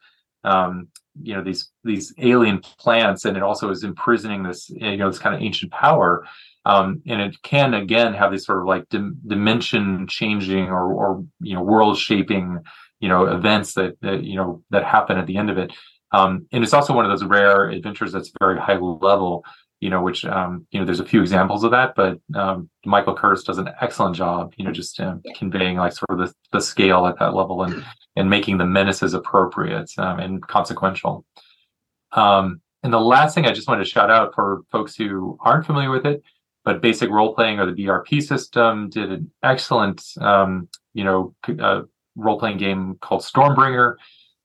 [0.48, 0.88] um,
[1.22, 5.20] you know these these alien plants and it also is imprisoning this you know this
[5.20, 6.26] kind of ancient power
[6.66, 11.26] um, and it can again have these sort of like dim- dimension changing or or
[11.40, 12.60] you know world shaping
[13.00, 15.72] you know events that, that you know that happen at the end of it.
[16.12, 19.44] Um, and it's also one of those rare adventures that's very high level
[19.80, 23.16] you know which um, you know there's a few examples of that but um, michael
[23.16, 26.60] curtis does an excellent job you know just uh, conveying like sort of the, the
[26.60, 27.84] scale at that level and
[28.18, 31.24] and making the menaces appropriate um, and consequential.
[32.12, 35.68] Um, and the last thing I just wanted to shout out for folks who aren't
[35.68, 36.24] familiar with it,
[36.66, 41.84] but basic role playing or the BRP system did an excellent, um, you know, uh,
[42.16, 43.96] role playing game called Stormbringer,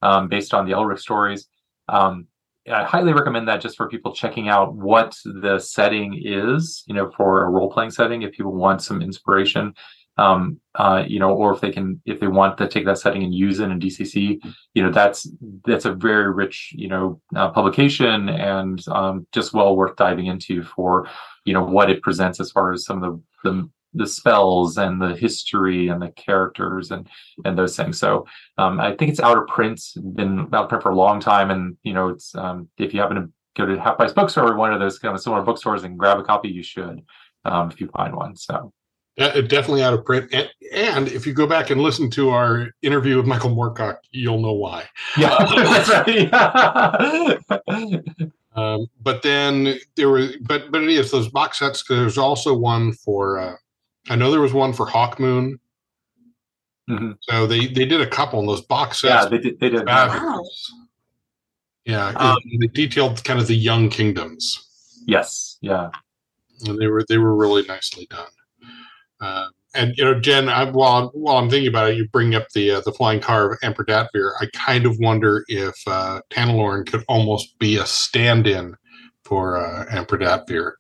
[0.03, 1.49] um, based on the Elric stories.
[1.89, 2.27] Um,
[2.71, 7.11] I highly recommend that just for people checking out what the setting is, you know,
[7.17, 8.23] for a role playing setting.
[8.23, 9.75] If people want some inspiration,
[10.17, 13.25] um, uh, you know, or if they can, if they want to take that setting
[13.25, 14.39] and use it in DCC,
[14.75, 15.29] you know, that's
[15.65, 20.63] that's a very rich, you know, uh, publication and um, just well worth diving into
[20.63, 21.09] for,
[21.45, 25.01] you know, what it presents as far as some of the the the spells and
[25.01, 27.09] the history and the characters and
[27.45, 27.99] and those things.
[27.99, 28.27] So
[28.59, 29.81] um, I think it's out of print,
[30.15, 33.01] been out of print for a long time, and you know it's um, if you
[33.01, 35.85] happen to go to Half Price Bookstore or one of those kind of similar bookstores
[35.85, 37.03] and grab a copy, you should
[37.45, 38.37] um, if you find one.
[38.37, 38.73] So.
[39.19, 40.33] Yeah, definitely out of print.
[40.33, 44.41] And, and, if you go back and listen to our interview with Michael Moorcock, you'll
[44.41, 44.87] know why.
[45.19, 45.37] Yeah,
[46.09, 47.39] right.
[48.57, 51.85] um, but then there were, but but it is those box sets.
[51.87, 53.57] There's also one for uh,
[54.11, 55.59] I know there was one for Hawkmoon.
[56.91, 57.13] Mm-hmm.
[57.23, 59.25] So they they did a couple in those box sets.
[59.25, 59.61] Yeah, they did.
[59.61, 59.87] They did.
[59.87, 60.43] Wow.
[61.85, 64.69] Yeah, um, they detailed kind of the young kingdoms.
[65.07, 65.59] Yes.
[65.61, 65.91] Yeah.
[66.67, 68.31] And they were they were really nicely done.
[69.21, 72.49] Uh, and you know, Jen, I, while while I'm thinking about it, you bring up
[72.51, 74.33] the uh, the flying car of Emperor Datvir.
[74.41, 78.77] I kind of wonder if uh, Tanelorn could almost be a stand-in
[79.25, 80.73] for uh, Emperor Datvir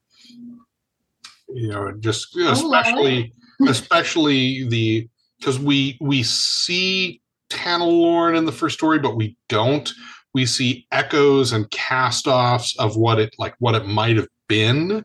[1.54, 3.32] you know just especially
[3.68, 9.92] especially the because we we see Tanelorn in the first story but we don't
[10.34, 15.04] we see echoes and cast-offs of what it like what it might have been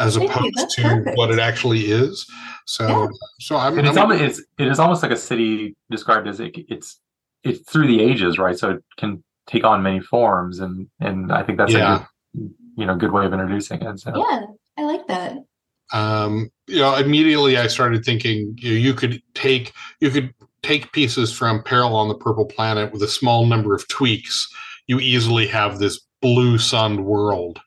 [0.00, 1.16] as Thank opposed to perfect.
[1.16, 2.26] what it actually is
[2.66, 3.08] so yeah.
[3.40, 6.52] so i'm, it's, I'm almost, it's it is almost like a city described as it,
[6.68, 6.98] it's
[7.44, 11.42] it's through the ages right so it can take on many forms and and i
[11.42, 11.96] think that's yeah.
[11.96, 14.42] a good you know good way of introducing it so yeah
[14.78, 15.36] i like that
[15.92, 20.32] um, you know, immediately I started thinking you, know, you could take you could
[20.62, 24.48] take pieces from Peril on the Purple Planet with a small number of tweaks.
[24.86, 27.60] You easily have this blue sun world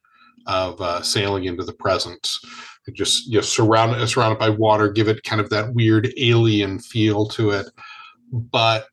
[0.47, 2.27] of uh, sailing into the present.
[2.93, 7.27] just you know, surrounded surrounded by water, give it kind of that weird alien feel
[7.29, 7.67] to it.
[8.31, 8.87] But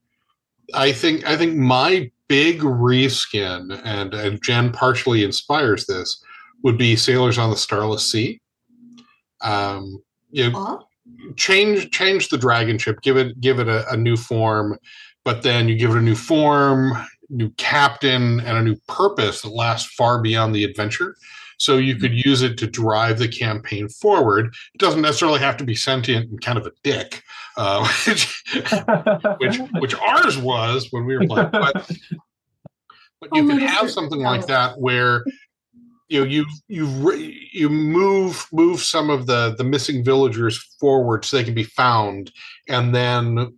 [0.74, 6.22] I think I think my big reskin and and Jen partially inspires this
[6.62, 8.40] would be Sailors on the Starless Sea
[9.44, 10.82] um, you know,
[11.36, 14.78] change change the dragon ship, give it give it a, a new form,
[15.24, 16.92] but then you give it a new form,
[17.30, 21.14] new captain, and a new purpose that lasts far beyond the adventure.
[21.58, 24.46] So you could use it to drive the campaign forward.
[24.74, 27.22] It doesn't necessarily have to be sentient and kind of a dick,
[27.56, 28.44] uh, which,
[29.38, 31.50] which which ours was when we were playing.
[31.52, 31.90] But,
[33.20, 35.24] but you oh, can have something like that where
[36.08, 37.12] you know you you
[37.52, 42.30] you move move some of the the missing villagers forward so they can be found
[42.68, 43.52] and then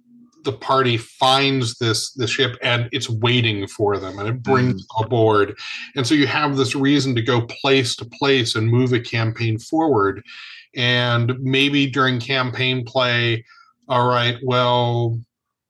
[0.44, 5.04] the party finds this the ship and it's waiting for them and it brings mm.
[5.04, 5.58] aboard
[5.96, 9.58] and so you have this reason to go place to place and move a campaign
[9.58, 10.22] forward
[10.76, 13.44] and maybe during campaign play
[13.88, 15.18] all right well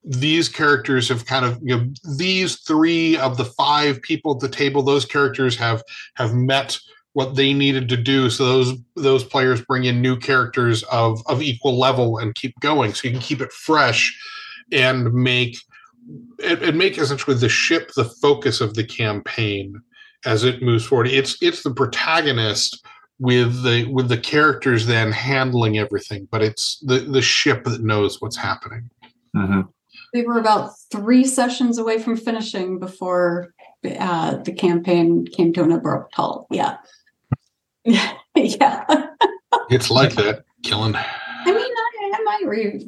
[0.07, 4.49] these characters have kind of you know these three of the five people at the
[4.49, 5.83] table those characters have
[6.15, 6.79] have met
[7.13, 8.29] what they needed to do.
[8.29, 12.93] So those those players bring in new characters of of equal level and keep going.
[12.93, 14.15] So you can keep it fresh
[14.71, 15.57] and make
[16.39, 19.81] it, and make essentially the ship the focus of the campaign
[20.25, 21.07] as it moves forward.
[21.07, 22.85] It's it's the protagonist
[23.19, 28.21] with the with the characters then handling everything but it's the the ship that knows
[28.21, 28.89] what's happening.
[29.35, 29.61] Mm-hmm
[30.17, 33.53] we were about three sessions away from finishing before
[33.99, 36.47] uh, the campaign came to an abrupt halt.
[36.49, 36.77] Yeah.
[37.85, 38.83] yeah.
[39.69, 40.95] it's like that, killing.
[40.95, 42.83] I mean, I, I might re,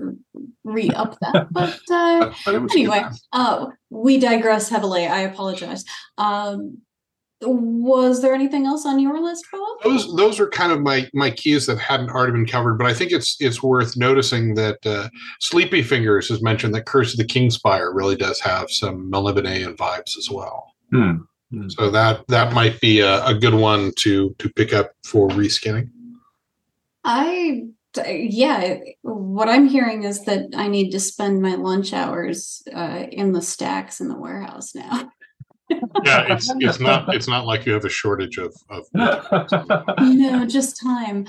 [0.63, 5.05] re up that, but, uh, but anyway, uh, we digress heavily.
[5.05, 5.85] I apologize.
[6.17, 6.79] Um,
[7.41, 9.77] was there anything else on your list, Bob?
[9.83, 12.93] Those those are kind of my my keys that hadn't already been covered, but I
[12.93, 15.09] think it's it's worth noticing that uh,
[15.39, 20.17] Sleepy Fingers has mentioned that Curse of the Kingspire really does have some Melnibonéan vibes
[20.17, 20.73] as well.
[20.91, 21.17] Hmm.
[21.51, 21.69] Hmm.
[21.69, 25.89] So that that might be a, a good one to to pick up for reskinning.
[27.05, 27.67] I
[28.05, 33.31] yeah, what I'm hearing is that I need to spend my lunch hours uh, in
[33.31, 35.11] the stacks in the warehouse now.
[35.69, 40.81] Yeah, it's it's not it's not like you have a shortage of of no, just
[40.81, 41.25] time.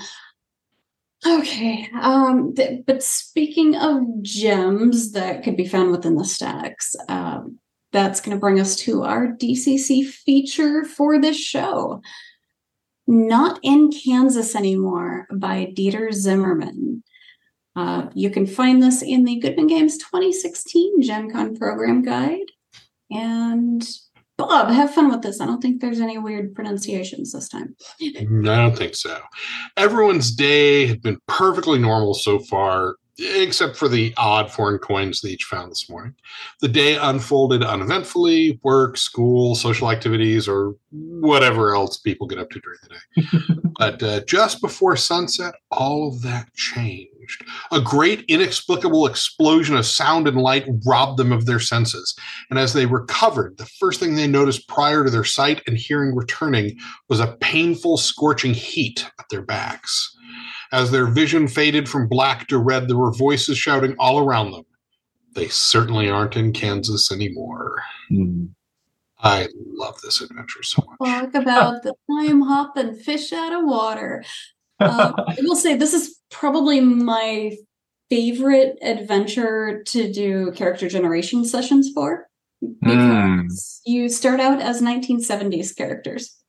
[1.25, 1.87] Okay.
[2.01, 7.59] Um, th- but speaking of gems that could be found within the stacks, um,
[7.91, 12.01] that's going to bring us to our DCC feature for this show.
[13.07, 17.03] Not in Kansas Anymore by Dieter Zimmerman.
[17.75, 22.51] Uh, you can find this in the Goodman Games 2016 Gen Con program guide.
[23.09, 23.87] And
[24.47, 25.41] Bob, have fun with this.
[25.41, 27.75] I don't think there's any weird pronunciations this time.
[28.01, 29.19] I don't think so.
[29.77, 35.29] Everyone's day had been perfectly normal so far, except for the odd foreign coins they
[35.29, 36.15] each found this morning.
[36.61, 42.59] The day unfolded uneventfully work, school, social activities, or whatever else people get up to
[42.59, 43.61] during the day.
[43.77, 47.45] but uh, just before sunset, all of that changed.
[47.71, 52.15] A great, inexplicable explosion of sound and light robbed them of their senses.
[52.49, 56.15] And as they recovered, the first thing they noticed prior to their sight and hearing
[56.15, 56.77] returning
[57.09, 60.15] was a painful, scorching heat at their backs.
[60.71, 64.63] As their vision faded from black to red, there were voices shouting all around them.
[65.33, 67.81] They certainly aren't in Kansas anymore.
[68.11, 68.49] Mm.
[69.23, 71.09] I love this adventure so much.
[71.09, 74.23] Talk about the time hopping fish out of water.
[74.79, 77.55] Uh, I will say this is probably my
[78.09, 82.27] favorite adventure to do character generation sessions for
[82.81, 83.79] because mm.
[83.85, 86.40] you start out as 1970s characters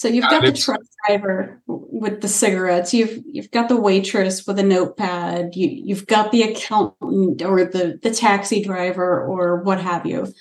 [0.00, 2.94] so you've got the truck driver with the cigarettes.
[2.94, 5.54] You've you've got the waitress with a notepad.
[5.54, 10.32] You you've got the accountant or the the taxi driver or what have you.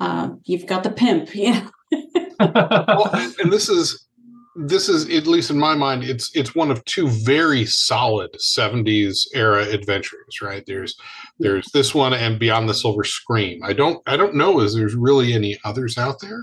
[0.00, 1.30] Uh, you've got the pimp.
[1.34, 1.68] Yeah.
[2.40, 4.04] well, and this is
[4.56, 9.28] this is at least in my mind it's it's one of two very solid 70s
[9.32, 10.96] era adventures right there's
[11.38, 14.96] there's this one and beyond the silver scream i don't i don't know is there's
[14.96, 16.40] really any others out there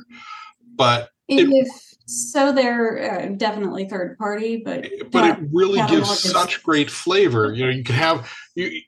[0.77, 6.61] but if it, so they're uh, definitely third party, but but it really gives such
[6.61, 7.53] great flavor.
[7.53, 8.81] You know, you can have you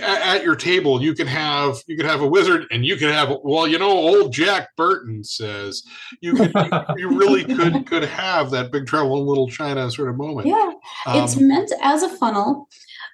[0.00, 1.02] at your table.
[1.02, 3.90] You can have you can have a wizard, and you can have well, you know,
[3.90, 5.82] old Jack Burton says
[6.20, 10.08] you could you, you, really could could have that Big Trouble in Little China sort
[10.08, 10.46] of moment.
[10.46, 10.72] Yeah,
[11.06, 12.68] um, it's meant as a funnel.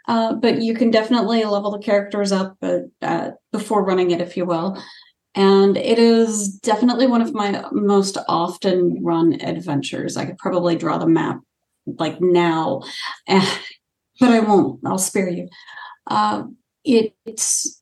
[0.06, 4.36] Uh, but you can definitely level the characters up uh, uh, before running it, if
[4.36, 4.78] you will.
[5.34, 10.16] And it is definitely one of my most often run adventures.
[10.16, 11.40] I could probably draw the map
[11.98, 12.82] like now,
[13.26, 14.80] but I won't.
[14.86, 15.48] I'll spare you.
[16.06, 16.44] Uh,
[16.84, 17.80] it, it's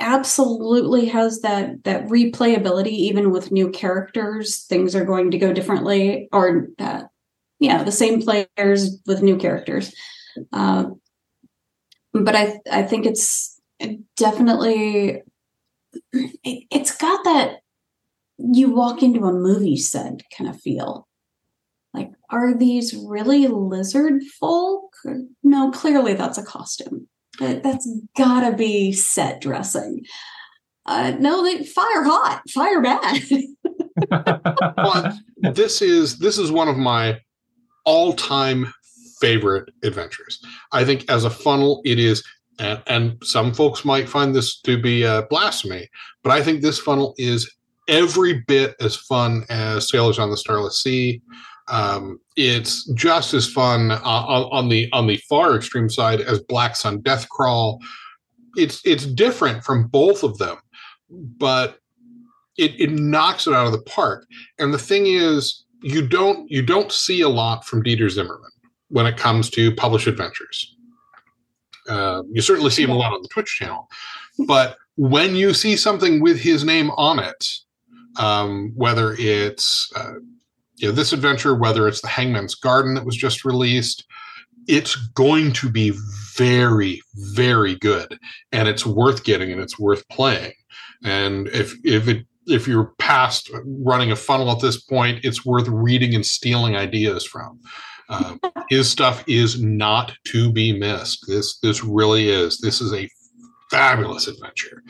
[0.00, 6.28] absolutely has that that replayability even with new characters things are going to go differently
[6.32, 7.02] or uh,
[7.60, 9.94] yeah the same players with new characters
[10.52, 10.86] uh,
[12.12, 13.60] but i i think it's
[14.16, 15.22] definitely
[16.12, 17.60] it, it's got that
[18.38, 21.06] you walk into a movie set kind of feel.
[21.92, 24.92] Like, are these really lizard folk?
[25.42, 27.08] No, clearly that's a costume.
[27.38, 30.04] That's gotta be set dressing.
[30.86, 33.22] Uh, no, they fire hot, fire bad.
[35.54, 37.18] this is this is one of my
[37.84, 38.72] all-time
[39.20, 40.40] favorite adventures.
[40.72, 42.22] I think as a funnel, it is
[42.58, 45.88] and, and some folks might find this to be a blasphemy,
[46.22, 47.52] but I think this funnel is
[47.88, 51.20] every bit as fun as Sailors on the Starless Sea.
[51.68, 56.76] Um, it's just as fun uh, on, the on the far extreme side as Black
[56.76, 57.80] Sun Death Crawl.
[58.56, 60.58] It's it's different from both of them,
[61.10, 61.78] but
[62.56, 64.26] it, it knocks it out of the park.
[64.58, 68.50] And the thing is, you don't you don't see a lot from Dieter Zimmerman
[68.88, 70.73] when it comes to published adventures.
[71.88, 73.88] Uh, you certainly see him a lot on the Twitch channel,
[74.46, 77.46] but when you see something with his name on it,
[78.18, 80.14] um, whether it's uh,
[80.76, 84.04] you know this adventure, whether it's the Hangman's Garden that was just released,
[84.66, 85.92] it's going to be
[86.34, 88.18] very, very good,
[88.52, 90.52] and it's worth getting and it's worth playing.
[91.02, 95.68] And if if it if you're past running a funnel at this point, it's worth
[95.68, 97.60] reading and stealing ideas from.
[98.08, 101.24] Um, his stuff is not to be missed.
[101.26, 102.58] This this really is.
[102.58, 103.08] This is a
[103.70, 104.82] fabulous adventure.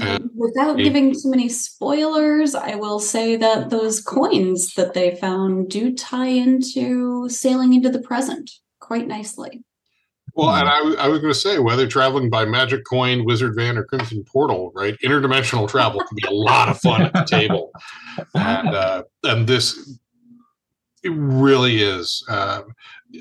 [0.00, 5.16] And Without it, giving too many spoilers, I will say that those coins that they
[5.16, 8.50] found do tie into sailing into the present
[8.80, 9.62] quite nicely.
[10.34, 13.76] Well, and I, I was going to say, whether traveling by Magic Coin, Wizard Van,
[13.76, 14.96] or Crimson Portal, right?
[15.04, 17.70] Interdimensional travel can be a lot of fun at the table,
[18.34, 19.98] and uh, and this
[21.02, 22.24] it really is.
[22.28, 22.62] Uh,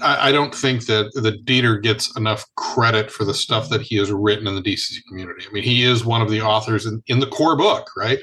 [0.01, 3.97] I, I, don't think that the Dieter gets enough credit for the stuff that he
[3.97, 5.45] has written in the DCC community.
[5.49, 8.19] I mean, he is one of the authors in, in the core book, right?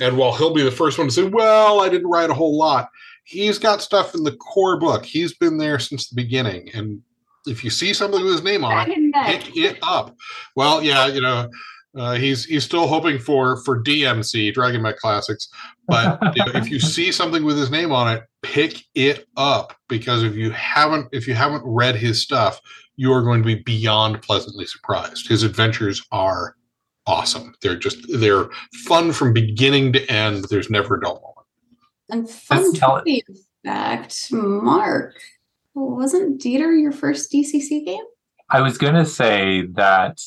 [0.00, 2.56] And while he'll be the first one to say, "Well, I didn't write a whole
[2.56, 2.88] lot,"
[3.24, 5.04] he's got stuff in the core book.
[5.04, 7.02] He's been there since the beginning, and
[7.46, 10.16] if you see something with his name on it, pick it up.
[10.56, 11.48] Well, yeah, you know,
[11.96, 15.48] Uh, he's he's still hoping for for DMC Dragon Mech Classics,
[15.86, 19.76] but you know, if you see something with his name on it, pick it up
[19.88, 22.60] because if you haven't if you haven't read his stuff,
[22.96, 25.28] you are going to be beyond pleasantly surprised.
[25.28, 26.56] His adventures are
[27.06, 27.54] awesome.
[27.60, 28.48] They're just they're
[28.86, 30.46] fun from beginning to end.
[30.48, 31.46] There's never a dull moment.
[32.08, 32.74] And fun
[33.64, 35.14] fact, Mark,
[35.74, 38.04] wasn't Dieter your first DCC game?
[38.50, 40.20] I was going to say that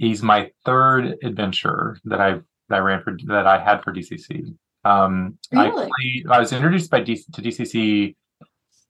[0.00, 4.54] he's my third adventure that I that I ran for that I had for DCC.
[4.84, 5.66] Um, really?
[5.66, 8.16] I played, I was introduced by DC, to DCC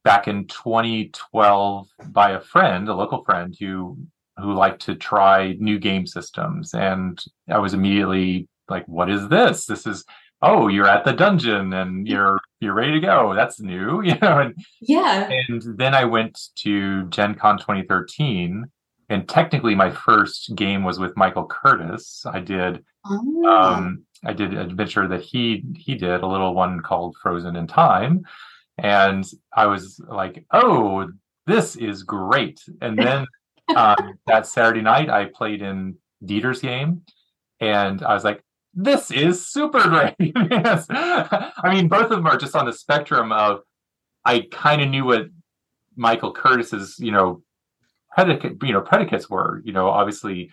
[0.04, 3.98] back in 2012 by a friend, a local friend who
[4.38, 9.66] who liked to try new game systems, and I was immediately like, "What is this?
[9.66, 10.04] This is
[10.42, 13.34] oh, you're at the dungeon and you're you're ready to go.
[13.34, 18.70] That's new, you know." And yeah, and then I went to Gen Con 2013
[19.10, 22.24] and technically my first game was with Michael Curtis.
[22.24, 23.44] I did oh.
[23.44, 27.66] um, I did an adventure that he he did a little one called Frozen in
[27.66, 28.22] Time,
[28.78, 31.10] and I was like, oh,
[31.46, 32.62] this is great.
[32.80, 33.26] And then
[33.76, 37.02] um, that Saturday night I played in Dieter's game,
[37.58, 38.42] and I was like,
[38.74, 40.14] this is super great.
[40.50, 40.86] yes.
[40.88, 43.62] I mean, both of them are just on the spectrum of
[44.24, 45.26] I kind of knew what
[45.96, 47.42] Michael Curtis's, you know,
[48.12, 50.50] predicate you know predicates were you know obviously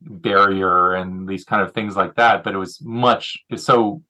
[0.00, 4.02] barrier and these kind of things like that but it was much so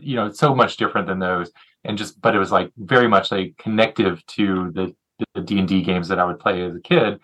[0.00, 1.50] you know so much different than those.
[1.84, 4.94] And just but it was like very much like connective to the
[5.34, 7.20] the d&d games that i would play as a kid.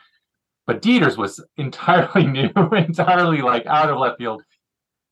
[0.66, 4.42] But Dieter's was entirely new entirely like out of left field.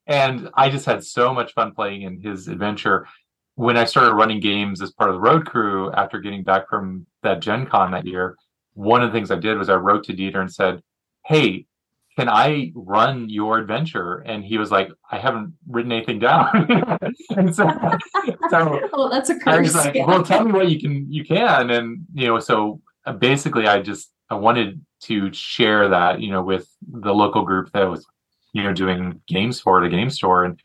[0.06, 3.06] And i just had so much fun playing in his adventure.
[3.54, 7.06] When i started running games as part of the road crew after getting back from
[7.22, 8.36] that gen con that year
[8.74, 10.82] one of the things I did was I wrote to Dieter and said,
[11.24, 11.66] Hey,
[12.16, 14.18] can I run your adventure?
[14.18, 16.68] And he was like, I haven't written anything down.
[17.30, 17.68] and so,
[18.50, 19.74] so oh, that's a curse.
[19.74, 20.06] Like, yeah.
[20.06, 21.70] well, tell me what you can, you can.
[21.70, 26.42] And, you know, so uh, basically I just, I wanted to share that, you know,
[26.42, 28.06] with the local group that was,
[28.52, 30.44] you know, doing games for the game store.
[30.44, 30.60] And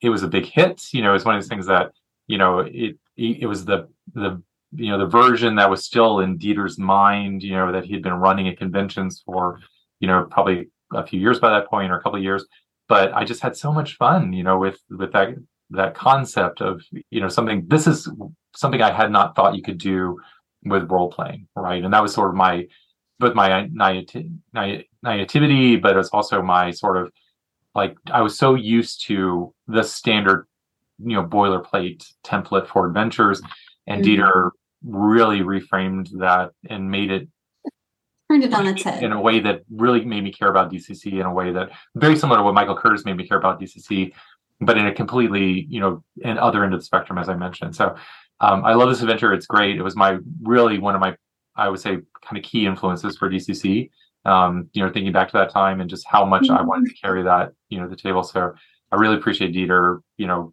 [0.00, 0.82] it was a big hit.
[0.92, 1.92] You know, it's one of those things that,
[2.26, 4.42] you know, it, it was the, the
[4.76, 8.14] you know the version that was still in Dieter's mind, you know, that he'd been
[8.14, 9.60] running at conventions for,
[10.00, 12.44] you know, probably a few years by that point or a couple of years.
[12.88, 15.34] But I just had so much fun, you know, with with that
[15.70, 17.64] that concept of you know something.
[17.66, 18.08] This is
[18.54, 20.20] something I had not thought you could do
[20.64, 21.82] with role playing, right?
[21.82, 22.66] And that was sort of my
[23.18, 24.30] both my naivety,
[25.76, 27.10] but it was also my sort of
[27.74, 30.46] like I was so used to the standard,
[30.98, 33.42] you know, boilerplate template for adventures
[33.86, 34.22] and mm-hmm.
[34.22, 34.50] Dieter
[34.86, 37.28] really reframed that and made it
[38.30, 41.20] turned it on its head in a way that really made me care about DCC
[41.20, 44.12] in a way that very similar to what Michael Curtis made me care about DCC,
[44.60, 47.74] but in a completely you know in other end of the spectrum as I mentioned.
[47.74, 47.94] So
[48.40, 49.32] um, I love this adventure.
[49.32, 49.76] It's great.
[49.76, 51.16] It was my really one of my
[51.56, 53.90] I would say kind of key influences for DCC.
[54.24, 56.56] Um, you know, thinking back to that time and just how much mm-hmm.
[56.56, 58.22] I wanted to carry that you know the table.
[58.22, 58.54] So
[58.92, 60.52] I really appreciate Dieter you know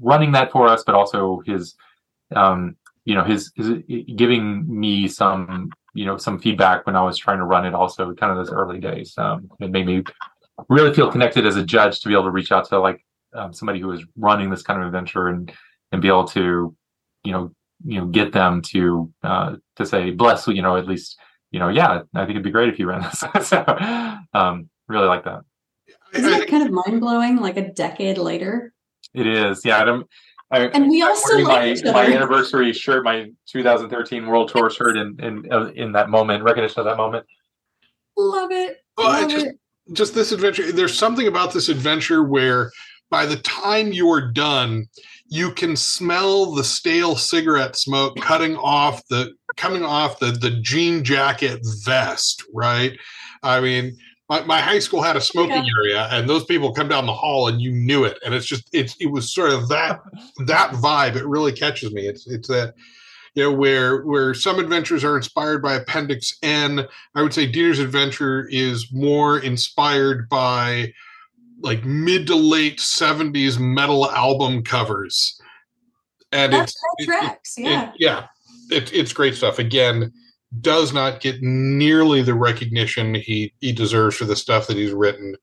[0.00, 1.74] running that for us, but also his
[2.34, 3.82] um, you know his, his
[4.16, 7.74] giving me some you know some feedback when I was trying to run it.
[7.74, 10.02] Also, kind of those early days, um, it made me
[10.68, 13.52] really feel connected as a judge to be able to reach out to like um,
[13.52, 15.52] somebody who is running this kind of adventure and
[15.92, 16.74] and be able to
[17.24, 17.50] you know
[17.84, 21.18] you know get them to uh, to say bless you know at least
[21.50, 23.24] you know yeah I think it'd be great if you ran this.
[23.48, 23.64] so
[24.32, 25.42] um, really like that.
[26.14, 27.36] Isn't it kind of mind blowing?
[27.36, 28.72] Like a decade later.
[29.12, 29.78] It is, yeah.
[29.78, 30.04] I'm,
[30.54, 35.18] I, and we also like my, my anniversary shirt, my 2013 World Tour shirt, in
[35.20, 35.44] in
[35.76, 37.26] in that moment, recognition of that moment.
[38.16, 38.78] Love it.
[38.96, 39.56] Well, Love just, it.
[39.92, 40.70] just this adventure.
[40.70, 42.70] There's something about this adventure where,
[43.10, 44.86] by the time you're done,
[45.26, 51.02] you can smell the stale cigarette smoke cutting off the coming off the the jean
[51.02, 52.44] jacket vest.
[52.52, 52.98] Right.
[53.42, 53.96] I mean,
[54.28, 55.72] my, my high school had a smoking yeah.
[55.78, 58.18] area and those people come down the hall and you knew it.
[58.24, 60.00] And it's just it's it was sort of that
[60.46, 61.16] that vibe.
[61.16, 62.06] It really catches me.
[62.06, 62.74] It's it's that
[63.34, 66.86] you know where where some adventures are inspired by appendix n.
[67.14, 70.92] I would say Dieter's adventure is more inspired by
[71.60, 75.40] like mid to late 70s metal album covers.
[76.32, 78.26] And That's it's tracks, it, yeah it, yeah
[78.70, 79.58] it, it's great stuff.
[79.58, 80.12] Again
[80.60, 85.36] does not get nearly the recognition he he deserves for the stuff that he's written.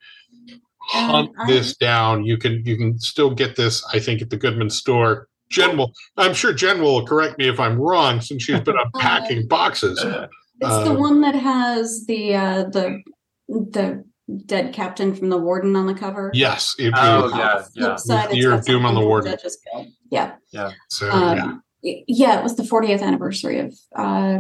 [0.90, 2.26] Hunt um, this down.
[2.26, 5.28] You can you can still get this, I think, at the Goodman store.
[5.50, 9.48] Jen will, I'm sure Jen will correct me if I'm wrong, since she's been unpacking
[9.48, 10.00] boxes.
[10.04, 10.30] It's
[10.64, 13.02] uh, the one that has the uh, the
[13.48, 14.04] the
[14.46, 16.32] dead captain from the warden on the cover.
[16.34, 17.34] Yes, it Oh, was.
[17.36, 17.96] yeah, Uh, yeah.
[17.98, 19.34] side, With it's Year of Doom on the Warden.
[19.34, 19.88] Judge's Guild.
[20.10, 20.72] Yeah.
[20.90, 21.94] So Um, yeah.
[22.08, 24.40] yeah, it was the 40th anniversary of uh,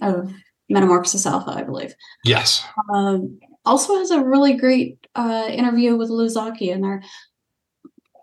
[0.00, 0.32] of
[0.68, 1.94] Metamorphosis Alpha, I believe.
[2.24, 2.64] yes.
[2.92, 7.02] Um, also has a really great uh, interview with Luzaki in there.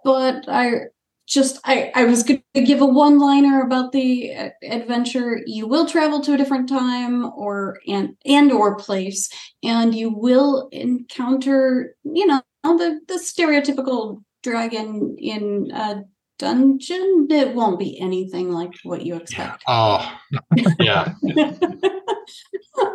[0.03, 0.81] But I
[1.27, 5.41] just I I was going to give a one liner about the uh, adventure.
[5.45, 9.29] You will travel to a different time or and and or place,
[9.63, 16.03] and you will encounter you know the the stereotypical dragon in a
[16.41, 17.27] dungeon.
[17.29, 19.63] It won't be anything like what you expect.
[19.67, 20.11] Oh,
[20.79, 21.13] yeah.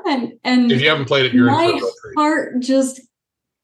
[0.06, 2.14] and and If you haven't played it, you're in my treat.
[2.16, 3.01] heart just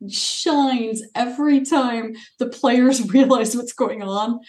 [0.08, 4.40] shines every time the players realize what's going on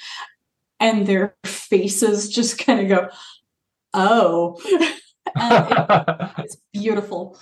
[0.79, 3.09] and their faces just kind of go
[3.93, 4.99] oh it-
[6.39, 7.37] it's beautiful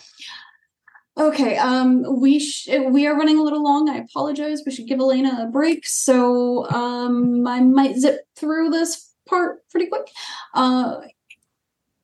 [1.18, 3.90] okay um we sh- we are running a little long.
[3.90, 4.62] I apologize.
[4.66, 5.86] We should give elena a break.
[5.88, 10.10] So um i might zip through this part pretty quick.
[10.54, 11.02] Uh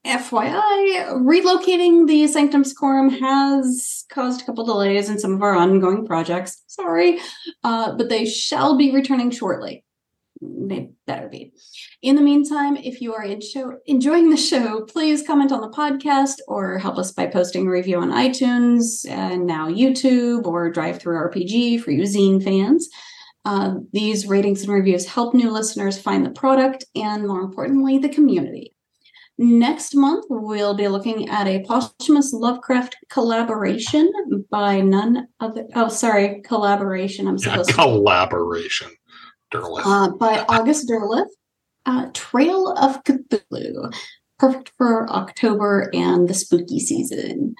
[0.06, 6.06] FYI, relocating the Sanctum Secorum has caused a couple delays in some of our ongoing
[6.06, 6.64] projects.
[6.68, 7.20] Sorry,
[7.66, 9.84] uh, but they shall be returning shortly.
[10.42, 11.54] They better be.
[12.02, 15.70] In the meantime, if you are in show, enjoying the show, please comment on the
[15.70, 21.00] podcast or help us by posting a review on iTunes and now YouTube or Drive
[21.00, 22.88] Through RPG for you zine fans.
[23.46, 28.10] Uh, these ratings and reviews help new listeners find the product and, more importantly, the
[28.10, 28.74] community.
[29.40, 34.12] Next month, we'll be looking at a posthumous Lovecraft collaboration
[34.52, 35.66] by none other.
[35.76, 37.28] Oh, sorry, collaboration.
[37.28, 37.76] I'm Yeah, supposed to.
[37.76, 38.90] collaboration.
[39.54, 39.86] Derleth.
[39.86, 41.30] Uh, by August Derleth,
[41.86, 43.94] uh, Trail of Cthulhu.
[44.40, 47.56] Perfect for October and the spooky season.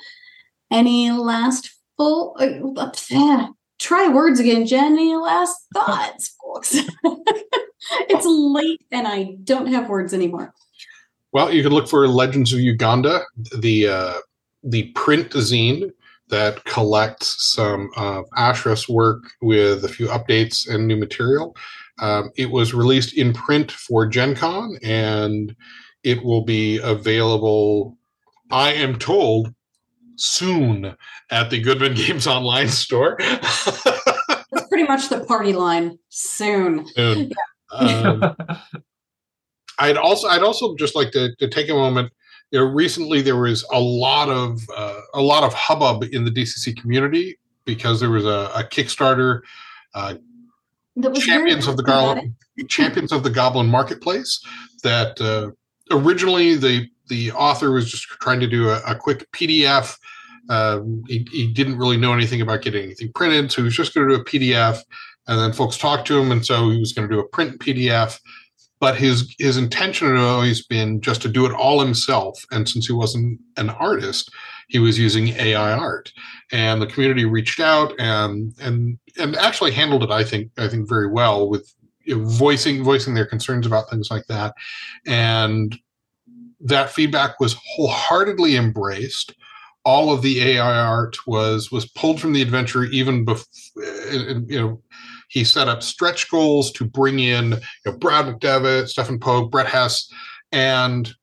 [0.72, 2.36] Any last full.
[2.40, 2.86] Uh,
[3.16, 3.48] uh,
[3.80, 4.94] try words again, Jen.
[4.94, 6.76] Any last thoughts, folks?
[7.92, 10.54] it's late and I don't have words anymore.
[11.32, 13.22] Well, you can look for Legends of Uganda,
[13.58, 14.14] the uh,
[14.64, 15.92] the print zine
[16.30, 21.56] that collects some of Ashraf's work with a few updates and new material.
[22.00, 25.56] Um, it was released in print for Gen Con, and
[26.04, 27.98] it will be available,
[28.52, 29.54] I am told,
[30.16, 30.96] soon
[31.32, 33.18] at the Goodman Games Online store.
[33.20, 35.98] That's pretty much the party line.
[36.10, 36.88] Soon.
[36.88, 37.32] soon.
[37.72, 38.36] Um,
[39.80, 42.12] I'd also I'd also just like to, to take a moment.
[42.52, 46.32] You know, recently there was a lot of uh, a lot of hubbub in the
[46.32, 49.42] DCC community because there was a, a Kickstarter
[49.94, 50.16] uh,
[51.16, 51.84] champions of the.
[51.84, 52.36] Goblin
[52.70, 54.40] champions of the Goblin Marketplace.
[54.84, 55.52] That uh,
[55.96, 59.98] originally the the author was just trying to do a, a quick PDF.
[60.50, 63.94] Um, he, he didn't really know anything about getting anything printed, so he was just
[63.94, 64.80] going to do a PDF.
[65.28, 67.60] And then folks talked to him, and so he was going to do a print
[67.60, 68.20] PDF.
[68.80, 72.46] But his his intention had always been just to do it all himself.
[72.52, 74.32] And since he wasn't an artist,
[74.68, 76.12] he was using AI art.
[76.52, 80.88] And the community reached out and and and actually handled it, I think, I think
[80.88, 81.74] very well with
[82.08, 84.54] voicing voicing their concerns about things like that.
[85.06, 85.78] And
[86.62, 89.34] that feedback was wholeheartedly embraced.
[89.86, 93.46] All of the AI art was was pulled from the adventure even before
[94.48, 94.82] you know
[95.28, 99.68] he set up stretch goals to bring in you know, Brad McDevitt, Stefan Poag, Brett
[99.68, 100.10] Hess,
[100.52, 101.14] and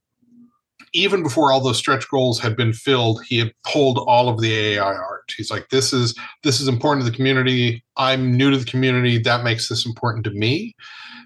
[0.94, 4.54] even before all those stretch goals had been filled, he had pulled all of the
[4.54, 5.32] AI art.
[5.36, 6.14] He's like, "This is
[6.44, 7.84] this is important to the community.
[7.96, 9.18] I'm new to the community.
[9.18, 10.74] That makes this important to me."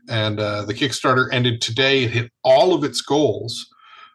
[0.08, 2.04] And uh, the Kickstarter ended today.
[2.04, 3.68] It hit all of its goals,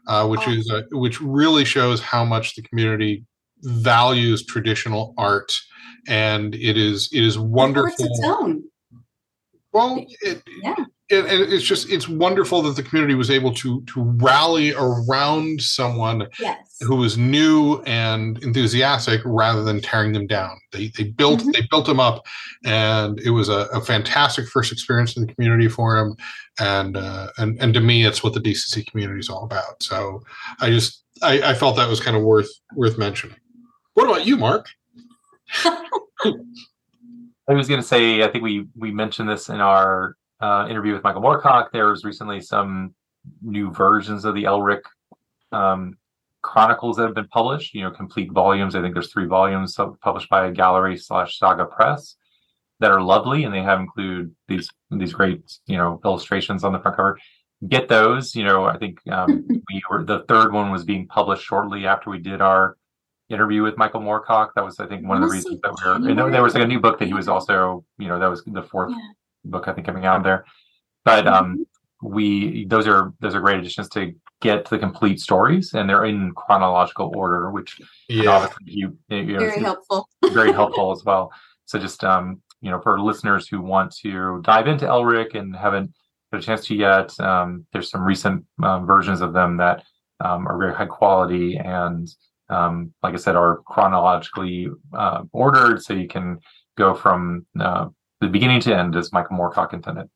[0.08, 3.24] uh, which is uh, which really shows how much the community
[3.62, 5.54] values traditional art,
[6.08, 8.06] and it is it is wonderful.
[8.06, 8.64] its own.
[9.72, 10.76] Well, it, Yeah.
[11.10, 15.62] it, and it's just it's wonderful that the community was able to to rally around
[15.62, 16.78] someone Yes.
[16.82, 20.60] who was new and enthusiastic rather than tearing them down.
[20.72, 21.54] They they built Mhm.
[21.54, 22.24] they built him up,
[22.66, 26.16] and it was a, a fantastic first experience in the community for him.
[26.60, 29.82] And uh, and and to me, it's what the DCC community is all about.
[29.82, 30.22] So
[30.60, 33.38] I just I, I felt that was kind of worth worth mentioning.
[33.96, 34.68] What about you, Mark?
[37.50, 40.94] I was going to say, I think we we mentioned this in our uh, interview
[40.94, 41.72] with Michael Moorcock.
[41.72, 42.94] There was recently some
[43.42, 44.82] new versions of the Elric
[45.52, 45.98] um,
[46.42, 47.74] Chronicles that have been published.
[47.74, 48.76] You know, complete volumes.
[48.76, 52.16] I think there's three volumes published by Gallery slash Saga Press
[52.80, 56.80] that are lovely, and they have include these these great you know illustrations on the
[56.80, 57.20] front cover.
[57.68, 58.36] Get those.
[58.36, 62.10] You know, I think um, we were the third one was being published shortly after
[62.10, 62.78] we did our
[63.34, 64.50] interview with Michael Moorcock.
[64.56, 66.10] That was, I think, one of the reasons that we were.
[66.10, 68.28] You know, there was like a new book that he was also, you know, that
[68.28, 68.98] was the fourth yeah.
[69.46, 70.46] book I think coming out there.
[71.06, 71.66] But um,
[72.02, 76.34] we those are those are great additions to get the complete stories, and they're in
[76.36, 77.80] chronological order, which
[78.10, 81.32] yeah, obviously you, you know, very helpful, very helpful as well.
[81.66, 85.94] So just um, you know, for listeners who want to dive into Elric and haven't
[86.32, 89.84] had a chance to yet, um, there's some recent um, versions of them that
[90.20, 92.08] um, are very high quality and
[92.54, 96.40] um, like I said, are chronologically uh, ordered, so you can
[96.78, 97.88] go from uh,
[98.22, 100.10] the beginning to end as Michael Moorcock intended.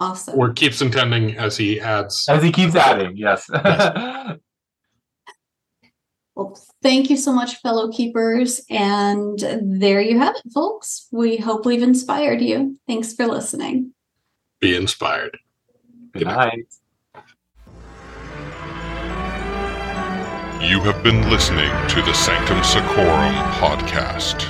[0.00, 0.38] Awesome.
[0.38, 2.26] Or keeps intending as he adds.
[2.28, 3.48] As he keeps adding, yes.
[6.34, 8.62] well, thank you so much, fellow keepers.
[8.70, 11.06] And there you have it, folks.
[11.12, 12.78] We hope we've inspired you.
[12.86, 13.92] Thanks for listening.
[14.58, 15.36] Be inspired.
[16.12, 16.36] Good, Good night.
[16.36, 16.74] night.
[20.60, 24.46] You have been listening to the Sanctum Secorum podcast.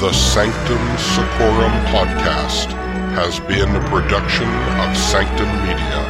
[0.00, 2.72] The Sanctum Secorum podcast
[3.12, 6.09] has been a production of Sanctum Media.